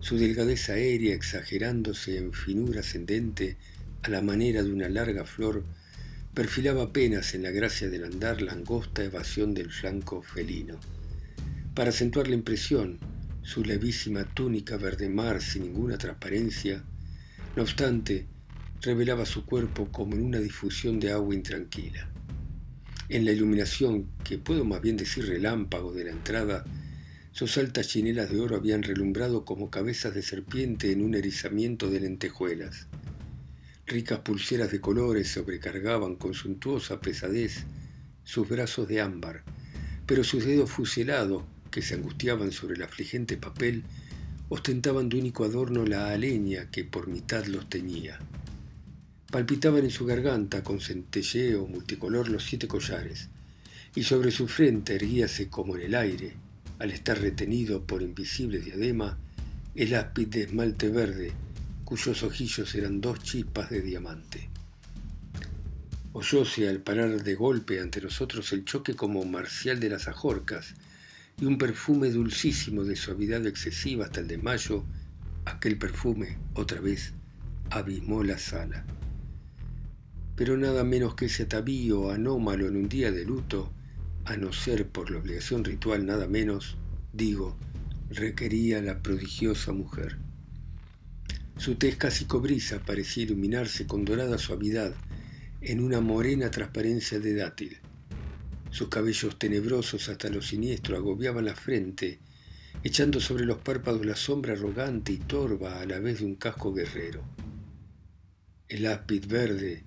su 0.00 0.18
delgadez 0.18 0.68
aérea 0.68 1.14
exagerándose 1.14 2.18
en 2.18 2.34
finura 2.34 2.80
ascendente 2.80 3.56
a 4.02 4.10
la 4.10 4.20
manera 4.20 4.62
de 4.62 4.70
una 4.70 4.90
larga 4.90 5.24
flor, 5.24 5.64
perfilaba 6.34 6.82
apenas 6.82 7.32
en 7.34 7.44
la 7.44 7.50
gracia 7.50 7.88
del 7.88 8.04
andar 8.04 8.42
la 8.42 8.52
angosta 8.52 9.02
evasión 9.02 9.54
del 9.54 9.70
flanco 9.72 10.20
felino. 10.20 10.78
Para 11.74 11.90
acentuar 11.90 12.28
la 12.28 12.36
impresión, 12.36 13.00
su 13.42 13.64
levísima 13.64 14.24
túnica 14.24 14.76
verde 14.76 15.08
mar 15.08 15.42
sin 15.42 15.64
ninguna 15.64 15.98
transparencia, 15.98 16.84
no 17.56 17.62
obstante, 17.62 18.28
revelaba 18.80 19.26
su 19.26 19.44
cuerpo 19.44 19.90
como 19.90 20.14
en 20.14 20.22
una 20.22 20.38
difusión 20.38 21.00
de 21.00 21.10
agua 21.10 21.34
intranquila. 21.34 22.08
En 23.08 23.24
la 23.24 23.32
iluminación, 23.32 24.06
que 24.22 24.38
puedo 24.38 24.64
más 24.64 24.82
bien 24.82 24.96
decir 24.96 25.26
relámpago 25.26 25.92
de 25.92 26.04
la 26.04 26.12
entrada, 26.12 26.64
sus 27.32 27.58
altas 27.58 27.88
chinelas 27.88 28.30
de 28.30 28.38
oro 28.38 28.54
habían 28.54 28.84
relumbrado 28.84 29.44
como 29.44 29.68
cabezas 29.68 30.14
de 30.14 30.22
serpiente 30.22 30.92
en 30.92 31.02
un 31.02 31.16
erizamiento 31.16 31.90
de 31.90 31.98
lentejuelas. 31.98 32.86
Ricas 33.84 34.20
pulseras 34.20 34.70
de 34.70 34.80
colores 34.80 35.32
sobrecargaban 35.32 36.14
con 36.14 36.34
suntuosa 36.34 37.00
pesadez 37.00 37.64
sus 38.22 38.48
brazos 38.48 38.86
de 38.86 39.00
ámbar, 39.00 39.42
pero 40.06 40.22
sus 40.22 40.44
dedos 40.44 40.70
fusilados, 40.70 41.42
que 41.74 41.82
se 41.82 41.96
angustiaban 41.96 42.52
sobre 42.52 42.76
el 42.76 42.84
afligente 42.84 43.36
papel, 43.36 43.82
ostentaban 44.48 45.08
de 45.08 45.18
único 45.18 45.42
adorno 45.44 45.84
la 45.84 46.12
aleña 46.12 46.70
que 46.70 46.84
por 46.84 47.08
mitad 47.08 47.46
los 47.46 47.68
teñía. 47.68 48.20
Palpitaban 49.32 49.82
en 49.82 49.90
su 49.90 50.06
garganta 50.06 50.62
con 50.62 50.80
centelleo 50.80 51.66
multicolor 51.66 52.28
los 52.28 52.44
siete 52.44 52.68
collares, 52.68 53.28
y 53.96 54.04
sobre 54.04 54.30
su 54.30 54.46
frente 54.46 54.94
erguíase 54.94 55.48
como 55.48 55.74
en 55.74 55.82
el 55.82 55.94
aire, 55.96 56.34
al 56.78 56.92
estar 56.92 57.20
retenido 57.20 57.82
por 57.82 58.02
invisible 58.02 58.60
diadema, 58.60 59.18
el 59.74 59.96
áspid 59.96 60.28
de 60.28 60.42
esmalte 60.44 60.90
verde, 60.90 61.32
cuyos 61.84 62.22
ojillos 62.22 62.72
eran 62.76 63.00
dos 63.00 63.20
chispas 63.20 63.68
de 63.70 63.82
diamante. 63.82 64.48
Oyóse 66.12 66.68
al 66.68 66.78
parar 66.78 67.24
de 67.24 67.34
golpe 67.34 67.80
ante 67.80 68.00
nosotros 68.00 68.52
el 68.52 68.64
choque 68.64 68.94
como 68.94 69.24
marcial 69.24 69.80
de 69.80 69.88
las 69.88 70.06
ajorcas 70.06 70.76
y 71.40 71.46
un 71.46 71.58
perfume 71.58 72.10
dulcísimo 72.10 72.84
de 72.84 72.96
suavidad 72.96 73.46
excesiva 73.46 74.04
hasta 74.04 74.20
el 74.20 74.28
de 74.28 74.38
mayo, 74.38 74.84
aquel 75.44 75.78
perfume, 75.78 76.38
otra 76.54 76.80
vez, 76.80 77.12
abismó 77.70 78.22
la 78.22 78.38
sala. 78.38 78.84
Pero 80.36 80.56
nada 80.56 80.84
menos 80.84 81.14
que 81.14 81.26
ese 81.26 81.44
atavío 81.44 82.10
anómalo 82.10 82.66
en 82.68 82.76
un 82.76 82.88
día 82.88 83.10
de 83.10 83.24
luto 83.24 83.72
a 84.24 84.36
no 84.36 84.52
ser 84.52 84.88
por 84.88 85.10
la 85.10 85.18
obligación 85.18 85.64
ritual 85.64 86.06
nada 86.06 86.26
menos, 86.26 86.76
digo, 87.12 87.56
requería 88.10 88.80
la 88.80 89.02
prodigiosa 89.02 89.72
mujer. 89.72 90.18
Su 91.56 91.76
tez 91.76 91.96
casi 91.96 92.24
cobriza 92.24 92.80
parecía 92.80 93.24
iluminarse 93.24 93.86
con 93.86 94.04
dorada 94.04 94.38
suavidad 94.38 94.94
en 95.60 95.80
una 95.80 96.00
morena 96.00 96.50
transparencia 96.50 97.20
de 97.20 97.34
dátil. 97.34 97.78
Sus 98.74 98.88
cabellos 98.88 99.38
tenebrosos 99.38 100.08
hasta 100.08 100.28
lo 100.28 100.42
siniestro 100.42 100.96
agobiaban 100.96 101.44
la 101.44 101.54
frente, 101.54 102.18
echando 102.82 103.20
sobre 103.20 103.44
los 103.44 103.58
párpados 103.58 104.04
la 104.04 104.16
sombra 104.16 104.54
arrogante 104.54 105.12
y 105.12 105.18
torva 105.18 105.80
a 105.80 105.86
la 105.86 106.00
vez 106.00 106.18
de 106.18 106.24
un 106.24 106.34
casco 106.34 106.74
guerrero. 106.74 107.22
El 108.66 108.86
áspid 108.86 109.26
verde, 109.28 109.84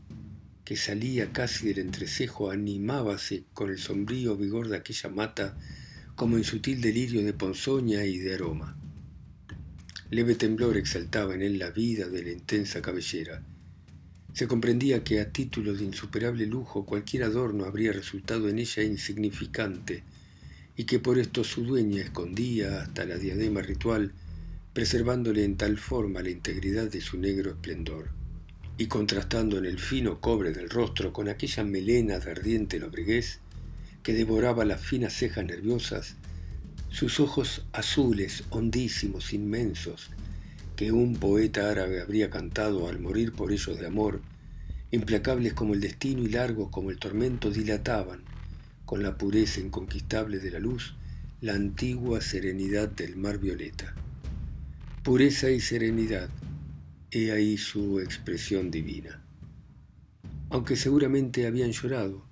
que 0.63 0.77
salía 0.77 1.33
casi 1.33 1.67
del 1.67 1.79
entrecejo, 1.79 2.49
animábase 2.49 3.43
con 3.53 3.71
el 3.71 3.77
sombrío 3.77 4.37
vigor 4.37 4.69
de 4.69 4.77
aquella 4.77 5.09
mata 5.09 5.57
como 6.15 6.37
en 6.37 6.45
sutil 6.45 6.79
delirio 6.79 7.25
de 7.25 7.33
ponzoña 7.33 8.05
y 8.05 8.19
de 8.19 8.35
aroma. 8.35 8.77
Leve 10.11 10.35
temblor 10.35 10.77
exaltaba 10.77 11.35
en 11.35 11.41
él 11.41 11.59
la 11.59 11.71
vida 11.71 12.07
de 12.07 12.23
la 12.23 12.31
intensa 12.31 12.81
cabellera. 12.81 13.43
Se 14.37 14.47
comprendía 14.47 15.03
que 15.03 15.19
a 15.19 15.31
título 15.31 15.73
de 15.73 15.83
insuperable 15.83 16.45
lujo 16.45 16.85
cualquier 16.85 17.23
adorno 17.23 17.65
habría 17.65 17.91
resultado 17.91 18.49
en 18.49 18.59
ella 18.59 18.83
insignificante 18.83 20.03
y 20.75 20.83
que 20.83 20.99
por 20.99 21.17
esto 21.17 21.43
su 21.43 21.63
dueña 21.63 22.03
escondía 22.03 22.83
hasta 22.83 23.03
la 23.05 23.17
diadema 23.17 23.63
ritual, 23.63 24.13
preservándole 24.73 25.43
en 25.43 25.57
tal 25.57 25.79
forma 25.79 26.21
la 26.21 26.29
integridad 26.29 26.87
de 26.87 27.01
su 27.01 27.17
negro 27.17 27.49
esplendor. 27.49 28.09
Y 28.77 28.85
contrastando 28.85 29.57
en 29.57 29.65
el 29.65 29.79
fino 29.79 30.21
cobre 30.21 30.51
del 30.51 30.69
rostro 30.69 31.11
con 31.11 31.29
aquella 31.29 31.63
melena 31.63 32.19
de 32.19 32.29
ardiente 32.29 32.77
lobreguez 32.77 33.39
que 34.03 34.13
devoraba 34.13 34.65
las 34.65 34.81
finas 34.81 35.13
cejas 35.13 35.45
nerviosas, 35.45 36.15
sus 36.89 37.19
ojos 37.19 37.65
azules, 37.73 38.43
hondísimos, 38.51 39.33
inmensos, 39.33 40.11
que 40.77 40.91
un 40.91 41.15
poeta 41.15 41.71
árabe 41.71 41.99
habría 41.99 42.29
cantado 42.29 42.87
al 42.87 42.99
morir 42.99 43.33
por 43.33 43.51
ellos 43.51 43.79
de 43.79 43.87
amor, 43.87 44.21
implacables 44.91 45.53
como 45.53 45.73
el 45.73 45.81
destino 45.81 46.21
y 46.21 46.29
largos 46.29 46.69
como 46.69 46.91
el 46.91 46.99
tormento, 46.99 47.49
dilataban, 47.49 48.21
con 48.85 49.01
la 49.01 49.17
pureza 49.17 49.59
inconquistable 49.59 50.37
de 50.37 50.51
la 50.51 50.59
luz, 50.59 50.95
la 51.41 51.55
antigua 51.55 52.21
serenidad 52.21 52.89
del 52.89 53.17
mar 53.17 53.39
violeta. 53.39 53.95
Pureza 55.03 55.49
y 55.49 55.59
serenidad, 55.59 56.29
He 57.09 57.31
ahí 57.31 57.57
su 57.57 57.99
expresión 57.99 58.69
divina. 58.69 59.21
Aunque 60.49 60.75
seguramente 60.75 61.47
habían 61.47 61.71
llorado, 61.71 62.23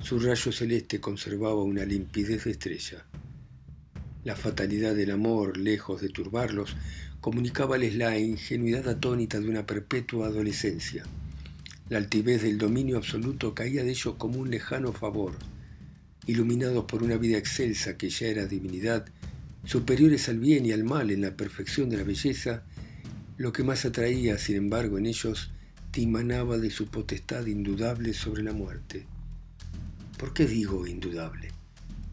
su 0.00 0.18
rayo 0.18 0.50
celeste 0.50 0.98
conservaba 0.98 1.62
una 1.62 1.84
limpidez 1.84 2.44
de 2.44 2.52
estrella. 2.52 3.04
La 4.24 4.34
fatalidad 4.34 4.94
del 4.94 5.10
amor, 5.10 5.58
lejos 5.58 6.00
de 6.00 6.08
turbarlos, 6.08 6.74
comunicábales 7.24 7.94
la 7.94 8.18
ingenuidad 8.18 8.86
atónita 8.86 9.40
de 9.40 9.48
una 9.48 9.64
perpetua 9.64 10.26
adolescencia. 10.26 11.04
La 11.88 11.96
altivez 11.96 12.42
del 12.42 12.58
dominio 12.58 12.98
absoluto 12.98 13.54
caía 13.54 13.82
de 13.82 13.92
ellos 13.92 14.16
como 14.18 14.40
un 14.40 14.50
lejano 14.50 14.92
favor. 14.92 15.32
Iluminados 16.26 16.84
por 16.84 17.02
una 17.02 17.16
vida 17.16 17.38
excelsa 17.38 17.96
que 17.96 18.10
ya 18.10 18.26
era 18.26 18.44
divinidad, 18.44 19.06
superiores 19.64 20.28
al 20.28 20.38
bien 20.38 20.66
y 20.66 20.72
al 20.72 20.84
mal 20.84 21.10
en 21.10 21.22
la 21.22 21.34
perfección 21.34 21.88
de 21.88 21.96
la 21.96 22.04
belleza, 22.04 22.62
lo 23.38 23.54
que 23.54 23.62
más 23.62 23.86
atraía, 23.86 24.36
sin 24.36 24.56
embargo, 24.56 24.98
en 24.98 25.06
ellos 25.06 25.50
timanaba 25.92 26.58
de 26.58 26.68
su 26.68 26.88
potestad 26.88 27.46
indudable 27.46 28.12
sobre 28.12 28.42
la 28.42 28.52
muerte. 28.52 29.06
¿Por 30.18 30.34
qué 30.34 30.46
digo 30.46 30.86
indudable? 30.86 31.48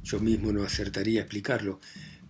Yo 0.06 0.22
mismo 0.22 0.54
no 0.54 0.64
acertaría 0.64 1.20
a 1.20 1.24
explicarlo, 1.24 1.82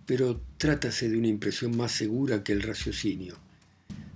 pero 0.06 0.40
trátase 0.58 1.08
de 1.08 1.16
una 1.16 1.28
impresión 1.28 1.76
más 1.76 1.92
segura 1.92 2.42
que 2.42 2.52
el 2.52 2.62
raciocinio. 2.62 3.38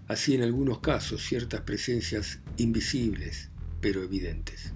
Así 0.09 0.35
en 0.35 0.43
algunos 0.43 0.81
casos 0.81 1.23
ciertas 1.23 1.63
presencias 1.63 2.41
invisibles, 2.57 3.51
pero 3.81 4.03
evidentes. 4.03 4.73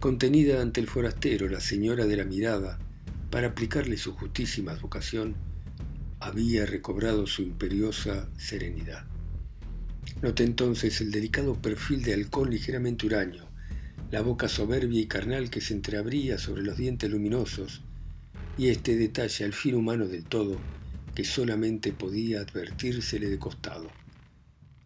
Contenida 0.00 0.60
ante 0.60 0.80
el 0.80 0.88
forastero, 0.88 1.48
la 1.48 1.60
señora 1.60 2.06
de 2.06 2.16
la 2.16 2.24
mirada, 2.24 2.78
para 3.30 3.48
aplicarle 3.48 3.96
su 3.96 4.12
justísima 4.12 4.74
vocación, 4.74 5.34
había 6.20 6.66
recobrado 6.66 7.26
su 7.26 7.42
imperiosa 7.42 8.28
serenidad. 8.36 9.06
Noté 10.20 10.44
entonces 10.44 11.00
el 11.00 11.10
delicado 11.10 11.54
perfil 11.54 12.02
de 12.02 12.14
halcón 12.14 12.50
ligeramente 12.50 13.06
huraño, 13.06 13.48
la 14.10 14.20
boca 14.20 14.48
soberbia 14.48 15.00
y 15.00 15.06
carnal 15.06 15.50
que 15.50 15.60
se 15.60 15.74
entreabría 15.74 16.38
sobre 16.38 16.62
los 16.62 16.76
dientes 16.76 17.10
luminosos, 17.10 17.82
y 18.58 18.68
este 18.68 18.96
detalle 18.96 19.44
al 19.44 19.52
fin 19.52 19.74
humano 19.74 20.06
del 20.06 20.24
todo, 20.24 20.58
que 21.14 21.24
solamente 21.24 21.92
podía 21.92 22.40
advertírsele 22.40 23.28
de 23.28 23.38
costado. 23.38 23.90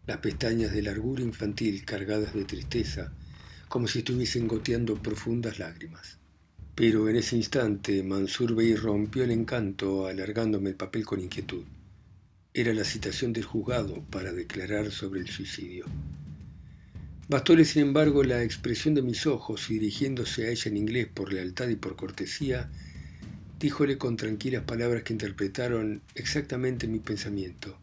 Las 0.05 0.17
pestañas 0.17 0.71
de 0.71 0.81
largura 0.81 1.21
infantil 1.21 1.83
cargadas 1.83 2.33
de 2.33 2.45
tristeza, 2.45 3.11
como 3.67 3.87
si 3.87 3.99
estuviesen 3.99 4.47
goteando 4.47 5.01
profundas 5.01 5.59
lágrimas. 5.59 6.17
Pero 6.75 7.09
en 7.09 7.17
ese 7.17 7.35
instante 7.35 8.03
Mansur 8.03 8.55
Bey 8.55 8.75
rompió 8.75 9.23
el 9.23 9.31
encanto 9.31 10.07
alargándome 10.07 10.69
el 10.69 10.75
papel 10.75 11.05
con 11.05 11.19
inquietud. 11.19 11.63
Era 12.53 12.73
la 12.73 12.85
citación 12.85 13.33
del 13.33 13.43
juzgado 13.43 14.03
para 14.09 14.31
declarar 14.31 14.91
sobre 14.91 15.19
el 15.19 15.27
suicidio. 15.27 15.85
Bastóle, 17.29 17.65
sin 17.65 17.81
embargo, 17.81 18.23
la 18.23 18.41
expresión 18.41 18.93
de 18.93 19.01
mis 19.01 19.25
ojos 19.27 19.69
y 19.69 19.73
dirigiéndose 19.73 20.47
a 20.47 20.51
ella 20.51 20.71
en 20.71 20.77
inglés 20.77 21.07
por 21.13 21.33
lealtad 21.33 21.67
y 21.67 21.75
por 21.75 21.97
cortesía, 21.97 22.71
díjole 23.59 23.97
con 23.97 24.17
tranquilas 24.17 24.63
palabras 24.63 25.03
que 25.03 25.13
interpretaron 25.13 26.01
exactamente 26.13 26.87
mi 26.87 26.99
pensamiento. 26.99 27.77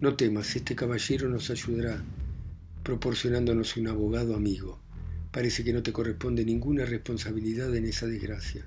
No 0.00 0.14
temas, 0.14 0.54
este 0.54 0.76
caballero 0.76 1.28
nos 1.28 1.50
ayudará, 1.50 2.02
proporcionándonos 2.84 3.76
un 3.76 3.88
abogado 3.88 4.36
amigo. 4.36 4.80
Parece 5.32 5.64
que 5.64 5.72
no 5.72 5.82
te 5.82 5.92
corresponde 5.92 6.44
ninguna 6.44 6.84
responsabilidad 6.84 7.74
en 7.74 7.86
esa 7.86 8.06
desgracia. 8.06 8.64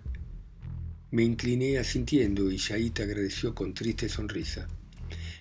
Me 1.12 1.24
incliné 1.24 1.78
asintiendo 1.78 2.52
y 2.52 2.58
Yaita 2.58 3.04
agradeció 3.04 3.56
con 3.56 3.74
triste 3.74 4.10
sonrisa. 4.10 4.68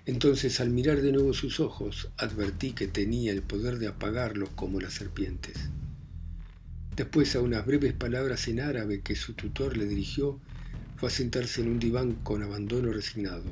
Entonces, 0.07 0.61
al 0.61 0.71
mirar 0.71 1.01
de 1.01 1.13
nuevo 1.13 1.33
sus 1.33 1.59
ojos, 1.59 2.11
advertí 2.17 2.73
que 2.73 2.87
tenía 2.87 3.33
el 3.33 3.43
poder 3.43 3.79
de 3.79 3.89
apagarlos 3.89 4.51
como 4.51 4.81
las 4.81 4.93
serpientes. 4.93 5.57
Después, 6.97 7.35
a 7.35 7.41
unas 7.41 7.67
breves 7.67 7.93
palabras 7.93 8.47
en 8.49 8.61
árabe 8.61 9.01
que 9.01 9.17
su 9.17 9.35
tutor 9.35 9.77
le 9.77 9.87
dirigió, 9.87 10.41
fue 10.97 11.09
a 11.09 11.13
sentarse 11.13 11.61
en 11.61 11.69
un 11.69 11.79
diván 11.81 12.15
con 12.23 12.43
abandono 12.43 12.93
resignado. 12.93 13.45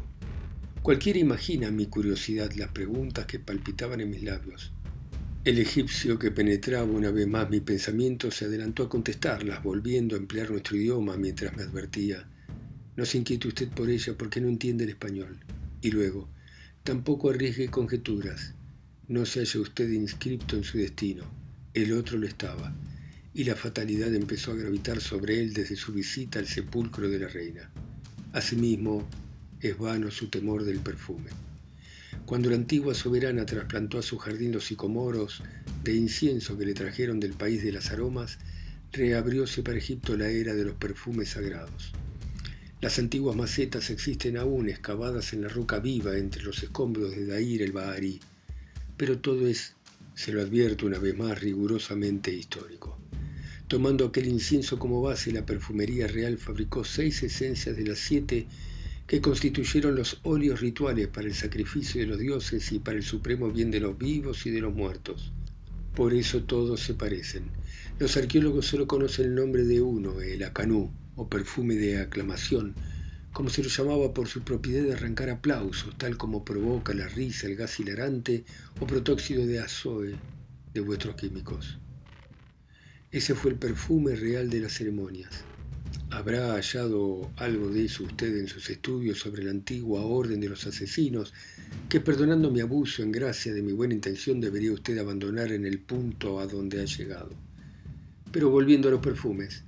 Cualquiera 0.82 1.18
imagina 1.18 1.70
mi 1.70 1.86
curiosidad, 1.86 2.52
las 2.52 2.70
preguntas 2.70 3.26
que 3.26 3.38
palpitaban 3.38 4.00
en 4.00 4.10
mis 4.10 4.22
labios. 4.22 4.72
El 5.44 5.58
egipcio 5.58 6.20
que 6.20 6.30
penetraba 6.30 6.84
una 6.84 7.10
vez 7.10 7.26
más 7.26 7.50
mi 7.50 7.60
pensamiento 7.60 8.30
se 8.30 8.44
adelantó 8.44 8.84
a 8.84 8.88
contestarlas, 8.88 9.62
volviendo 9.64 10.14
a 10.14 10.18
emplear 10.18 10.50
nuestro 10.50 10.76
idioma 10.76 11.16
mientras 11.16 11.56
me 11.56 11.64
advertía. 11.64 12.28
No 12.96 13.04
se 13.04 13.18
inquiete 13.18 13.48
usted 13.48 13.68
por 13.68 13.90
ella 13.90 14.14
porque 14.16 14.40
no 14.40 14.48
entiende 14.48 14.84
el 14.84 14.90
español. 14.90 15.38
Y 15.80 15.90
luego, 15.90 16.28
tampoco 16.84 17.30
arriesgue 17.30 17.68
conjeturas. 17.68 18.54
No 19.08 19.26
se 19.26 19.40
haya 19.40 19.58
usted 19.58 19.90
inscripto 19.90 20.56
en 20.56 20.62
su 20.62 20.78
destino. 20.78 21.24
El 21.74 21.92
otro 21.92 22.18
lo 22.18 22.26
estaba. 22.28 22.72
Y 23.34 23.44
la 23.44 23.56
fatalidad 23.56 24.14
empezó 24.14 24.52
a 24.52 24.56
gravitar 24.56 25.00
sobre 25.00 25.40
él 25.40 25.54
desde 25.54 25.76
su 25.76 25.92
visita 25.92 26.38
al 26.38 26.46
sepulcro 26.46 27.08
de 27.08 27.18
la 27.18 27.28
reina. 27.28 27.70
Asimismo, 28.32 29.08
es 29.60 29.78
vano 29.78 30.10
su 30.10 30.28
temor 30.28 30.64
del 30.64 30.80
perfume. 30.80 31.30
Cuando 32.26 32.50
la 32.50 32.56
antigua 32.56 32.94
soberana 32.94 33.46
trasplantó 33.46 33.98
a 33.98 34.02
su 34.02 34.18
jardín 34.18 34.52
los 34.52 34.66
sicomoros 34.66 35.42
de 35.82 35.94
incienso 35.94 36.58
que 36.58 36.66
le 36.66 36.74
trajeron 36.74 37.20
del 37.20 37.32
país 37.32 37.62
de 37.62 37.72
las 37.72 37.90
aromas, 37.90 38.38
reabrióse 38.92 39.62
para 39.62 39.78
Egipto 39.78 40.16
la 40.16 40.28
era 40.28 40.54
de 40.54 40.64
los 40.64 40.74
perfumes 40.74 41.30
sagrados. 41.30 41.92
Las 42.80 42.98
antiguas 42.98 43.36
macetas 43.36 43.90
existen 43.90 44.36
aún 44.36 44.68
excavadas 44.68 45.32
en 45.32 45.42
la 45.42 45.48
roca 45.48 45.78
viva 45.78 46.18
entre 46.18 46.42
los 46.42 46.62
escombros 46.62 47.12
de 47.12 47.26
Dair 47.26 47.62
el 47.62 47.72
Baharí, 47.72 48.20
pero 48.96 49.18
todo 49.18 49.46
es, 49.46 49.74
se 50.14 50.32
lo 50.32 50.42
advierto 50.42 50.86
una 50.86 50.98
vez 50.98 51.16
más, 51.16 51.40
rigurosamente 51.40 52.32
histórico. 52.32 53.01
Tomando 53.72 54.04
aquel 54.04 54.26
incienso 54.26 54.78
como 54.78 55.00
base, 55.00 55.32
la 55.32 55.46
perfumería 55.46 56.06
real 56.06 56.36
fabricó 56.36 56.84
seis 56.84 57.22
esencias 57.22 57.74
de 57.74 57.86
las 57.86 58.00
siete 58.00 58.46
que 59.06 59.22
constituyeron 59.22 59.94
los 59.94 60.20
óleos 60.24 60.60
rituales 60.60 61.08
para 61.08 61.26
el 61.26 61.34
sacrificio 61.34 62.02
de 62.02 62.06
los 62.06 62.18
dioses 62.18 62.70
y 62.70 62.80
para 62.80 62.98
el 62.98 63.02
supremo 63.02 63.50
bien 63.50 63.70
de 63.70 63.80
los 63.80 63.96
vivos 63.96 64.44
y 64.44 64.50
de 64.50 64.60
los 64.60 64.74
muertos. 64.74 65.32
Por 65.94 66.12
eso 66.12 66.42
todos 66.42 66.80
se 66.80 66.92
parecen. 66.92 67.44
Los 67.98 68.18
arqueólogos 68.18 68.66
solo 68.66 68.86
conocen 68.86 69.24
el 69.28 69.36
nombre 69.36 69.64
de 69.64 69.80
uno, 69.80 70.20
el 70.20 70.42
acanú, 70.42 70.92
o 71.16 71.30
perfume 71.30 71.76
de 71.76 71.98
aclamación, 71.98 72.74
como 73.32 73.48
se 73.48 73.62
lo 73.62 73.70
llamaba 73.70 74.12
por 74.12 74.28
su 74.28 74.42
propiedad 74.42 74.84
de 74.84 74.92
arrancar 74.92 75.30
aplausos, 75.30 75.96
tal 75.96 76.18
como 76.18 76.44
provoca 76.44 76.92
la 76.92 77.08
risa, 77.08 77.46
el 77.46 77.56
gas 77.56 77.80
hilarante 77.80 78.44
o 78.80 78.86
protóxido 78.86 79.46
de 79.46 79.60
azoe 79.60 80.16
de 80.74 80.80
vuestros 80.82 81.16
químicos. 81.16 81.78
Ese 83.12 83.34
fue 83.34 83.50
el 83.50 83.58
perfume 83.58 84.16
real 84.16 84.48
de 84.48 84.60
las 84.60 84.72
ceremonias 84.72 85.44
¿Habrá 86.12 86.54
hallado 86.54 87.30
algo 87.36 87.70
de 87.70 87.86
eso 87.86 88.04
usted 88.04 88.36
en 88.38 88.46
sus 88.46 88.68
estudios 88.68 89.18
sobre 89.18 89.44
la 89.44 89.50
antigua 89.50 90.02
orden 90.02 90.40
de 90.40 90.48
los 90.48 90.66
asesinos, 90.66 91.32
que 91.88 92.00
perdonando 92.00 92.50
mi 92.50 92.60
abuso 92.60 93.02
en 93.02 93.12
gracia 93.12 93.54
de 93.54 93.62
mi 93.62 93.72
buena 93.72 93.94
intención 93.94 94.38
debería 94.38 94.72
usted 94.72 94.98
abandonar 94.98 95.52
en 95.52 95.64
el 95.64 95.78
punto 95.78 96.38
a 96.38 96.46
donde 96.46 96.82
ha 96.82 96.84
llegado? 96.84 97.30
Pero 98.30 98.50
volviendo 98.50 98.88
a 98.88 98.90
los 98.90 99.00
perfumes, 99.00 99.64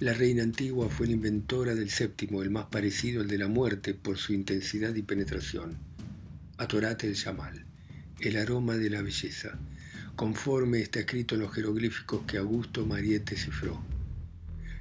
la 0.00 0.12
reina 0.12 0.42
antigua 0.42 0.90
fue 0.90 1.06
la 1.06 1.14
inventora 1.14 1.74
del 1.74 1.88
séptimo, 1.88 2.42
el 2.42 2.50
más 2.50 2.66
parecido 2.66 3.22
al 3.22 3.28
de 3.28 3.38
la 3.38 3.48
muerte 3.48 3.94
por 3.94 4.18
su 4.18 4.34
intensidad 4.34 4.94
y 4.94 5.02
penetración. 5.02 5.78
Atorat 6.58 7.04
el 7.04 7.14
Yamal, 7.14 7.64
el 8.20 8.36
aroma 8.36 8.76
de 8.76 8.90
la 8.90 9.00
belleza, 9.00 9.58
conforme 10.20 10.82
está 10.82 11.00
escrito 11.00 11.34
en 11.34 11.40
los 11.40 11.54
jeroglíficos 11.54 12.26
que 12.26 12.36
Augusto 12.36 12.84
Mariette 12.84 13.38
cifró. 13.38 13.82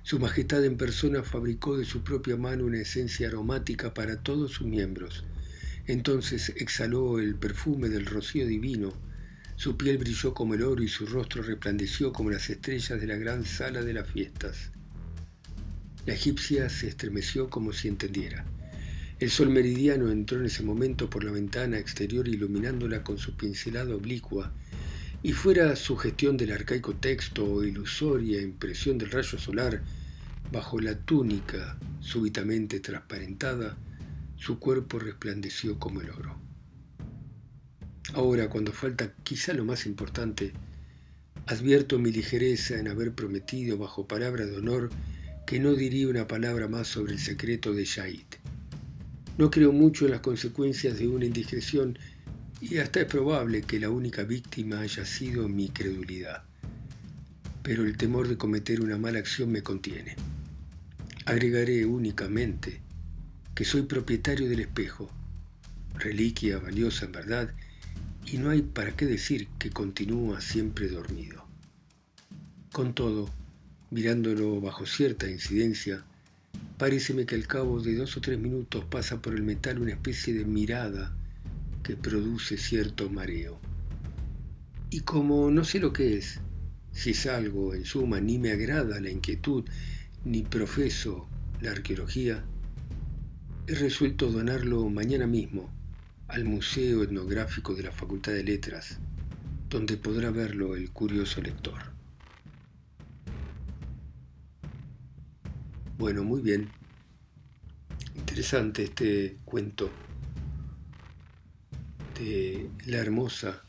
Su 0.04 0.19
Majestad 0.19 0.65
en 0.65 0.75
persona 0.75 1.23
fabricó 1.23 1.78
de 1.78 1.86
su 1.86 2.04
propia 2.04 2.36
mano 2.36 2.65
una 2.65 2.82
esencia 2.82 3.30
aromática 3.30 3.93
para 3.93 4.21
todos 4.21 4.52
sus 4.52 4.67
miembros. 4.67 5.23
Entonces 5.88 6.52
exhaló 6.58 7.19
el 7.19 7.36
perfume 7.36 7.88
del 7.88 8.06
rocío 8.06 8.45
divino, 8.45 8.91
su 9.56 9.78
piel 9.78 9.97
brilló 9.97 10.34
como 10.34 10.56
el 10.56 10.62
oro 10.62 10.84
y 10.84 10.89
su 10.89 11.06
rostro 11.06 11.41
resplandeció 11.41 12.12
como 12.12 12.32
las 12.32 12.49
estrellas 12.49 12.99
de 12.99 13.08
la 13.08 13.15
gran 13.15 13.45
sala 13.45 13.82
de 13.82 13.93
las 13.93 14.10
fiestas. 14.10 14.71
La 16.06 16.15
egipcia 16.15 16.67
se 16.67 16.89
estremeció 16.89 17.49
como 17.49 17.71
si 17.71 17.88
entendiera. 17.88 18.43
El 19.19 19.30
sol 19.30 19.52
meridiano 19.52 20.12
entró 20.12 20.41
en 20.41 20.47
ese 20.47 20.63
momento 20.63 21.10
por 21.10 21.23
la 21.23 21.32
ventana 21.32 21.80
exterior 21.80 22.28
iluminándola 22.28 23.06
con 23.06 23.17
su 23.17 23.38
pincelada 23.38 23.95
oblicua 23.95 24.54
y 25.21 25.34
fuera 25.34 25.75
sugestión 25.75 26.38
del 26.38 26.51
arcaico 26.51 26.95
texto 26.95 27.45
o 27.45 27.63
ilusoria 27.63 28.41
impresión 28.41 28.97
del 28.97 29.12
rayo 29.12 29.38
solar, 29.38 29.82
bajo 30.51 30.79
la 30.79 30.95
túnica 30.95 31.77
súbitamente 31.99 32.79
transparentada, 32.79 33.77
su 34.38 34.60
cuerpo 34.60 34.99
resplandeció 34.99 35.77
como 35.77 36.01
el 36.01 36.10
oro. 36.12 36.39
Ahora, 38.13 38.49
cuando 38.49 38.71
falta 38.71 39.13
quizá 39.23 39.53
lo 39.53 39.65
más 39.65 39.86
importante, 39.86 40.53
advierto 41.45 41.99
mi 41.99 42.12
ligereza 42.12 42.79
en 42.79 42.88
haber 42.88 43.13
prometido 43.13 43.77
bajo 43.77 44.08
palabra 44.08 44.45
de 44.45 44.58
honor 44.58 44.89
que 45.45 45.60
no 45.60 45.73
diría 45.73 46.08
una 46.08 46.27
palabra 46.27 46.67
más 46.67 46.88
sobre 46.88 47.13
el 47.13 47.19
secreto 47.19 47.73
de 47.73 47.84
Shahid. 47.84 48.25
No 49.38 49.51
creo 49.51 49.71
mucho 49.71 50.05
en 50.05 50.12
las 50.12 50.21
consecuencias 50.21 50.97
de 50.97 51.08
una 51.08 51.25
indiscreción 51.25 51.97
y 52.62 52.78
hasta 52.78 53.02
es 53.02 53.06
probable 53.06 53.62
que 53.62 53.80
la 53.80 53.89
única 53.89 54.24
víctima 54.24 54.82
haya 54.82 55.06
sido 55.06 55.48
mi 55.48 55.69
credulidad. 55.69 56.43
Pero 57.63 57.86
el 57.86 57.98
temor 57.98 58.28
de 58.28 58.38
cometer 58.38 58.82
una 58.82 58.98
mala 58.98 59.19
acción 59.19 59.52
me 59.52 59.63
contiene. 59.63 60.15
Agregaré 61.26 61.86
únicamente 61.86 62.82
que 63.56 63.63
soy 63.65 63.84
propietario 63.84 64.50
del 64.50 64.62
espejo, 64.62 65.10
reliquia 65.95 66.60
valiosa 66.60 67.06
en 67.06 67.12
verdad, 67.12 67.54
y 68.26 68.38
no 68.38 68.50
hay 68.50 68.62
para 68.62 68.95
qué 68.95 69.06
decir 69.06 69.48
que 69.58 69.69
continúa 69.69 70.41
siempre 70.41 70.88
dormido. 70.88 71.45
Con 72.72 72.93
todo, 72.93 73.30
mirándolo 73.89 74.62
bajo 74.62 74.86
cierta 74.86 75.30
incidencia, 75.30 76.04
paréceme 76.78 77.26
que 77.26 77.36
al 77.36 77.48
cabo 77.48 77.82
de 77.82 77.95
dos 77.95 78.15
o 78.17 78.22
tres 78.22 78.38
minutos 78.38 78.86
pasa 78.86 79.22
por 79.22 79.34
el 79.34 79.43
metal 79.43 79.80
una 79.80 79.91
especie 79.91 80.34
de 80.34 80.45
mirada 80.45 81.15
produce 81.95 82.58
cierto 82.58 83.10
mareo. 83.10 83.60
Y 84.89 85.02
como 85.02 85.52
no 85.52 85.63
sé 85.63 85.80
lo 85.80 85.93
que 85.93 86.17
es, 86.17 86.39
si 86.91 87.12
es 87.12 87.25
algo, 87.28 87.73
en 87.73 87.86
suma, 87.86 88.19
ni 88.19 88.39
me 88.39 88.52
agrada 88.52 88.99
la 88.99 89.10
inquietud, 89.10 89.63
ni 90.25 90.41
profeso 90.41 91.28
la 91.62 91.71
arqueología, 91.71 92.43
he 93.67 93.75
resuelto 93.75 94.32
donarlo 94.32 94.89
mañana 94.89 95.28
mismo 95.28 95.69
al 96.28 96.45
Museo 96.45 97.04
Etnográfico 97.04 97.75
de 97.75 97.84
la 97.84 97.91
Facultad 97.91 98.34
de 98.34 98.43
Letras, 98.43 98.99
donde 99.69 99.97
podrá 99.97 100.32
verlo 100.32 100.75
el 100.75 100.91
curioso 100.91 101.41
lector. 101.41 101.80
Bueno, 105.97 106.23
muy 106.23 106.41
bien. 106.41 106.69
Interesante 108.15 108.84
este 108.84 109.38
cuento 109.45 109.89
la 112.19 112.97
hermosa 112.97 113.63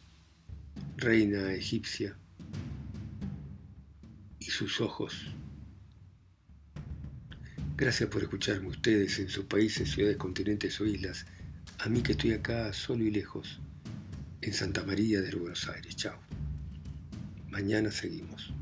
reina 0.97 1.53
egipcia 1.53 2.17
y 4.41 4.47
sus 4.47 4.81
ojos. 4.81 5.27
Gracias 7.77 8.11
por 8.11 8.23
escucharme 8.23 8.69
ustedes 8.69 9.19
en 9.21 9.29
sus 9.29 9.45
países, 9.45 9.93
ciudades, 9.93 10.17
continentes 10.17 10.81
o 10.81 10.87
islas. 10.87 11.27
A 11.79 11.89
mí 11.89 12.03
que 12.03 12.13
estoy 12.13 12.33
acá 12.33 12.73
solo 12.73 13.05
y 13.05 13.11
lejos, 13.11 13.61
en 14.43 14.53
Santa 14.53 14.85
María 14.85 15.21
de 15.21 15.31
Buenos 15.35 15.69
Aires. 15.69 15.97
Chao. 15.97 16.19
Mañana 17.51 17.91
seguimos. 17.91 18.53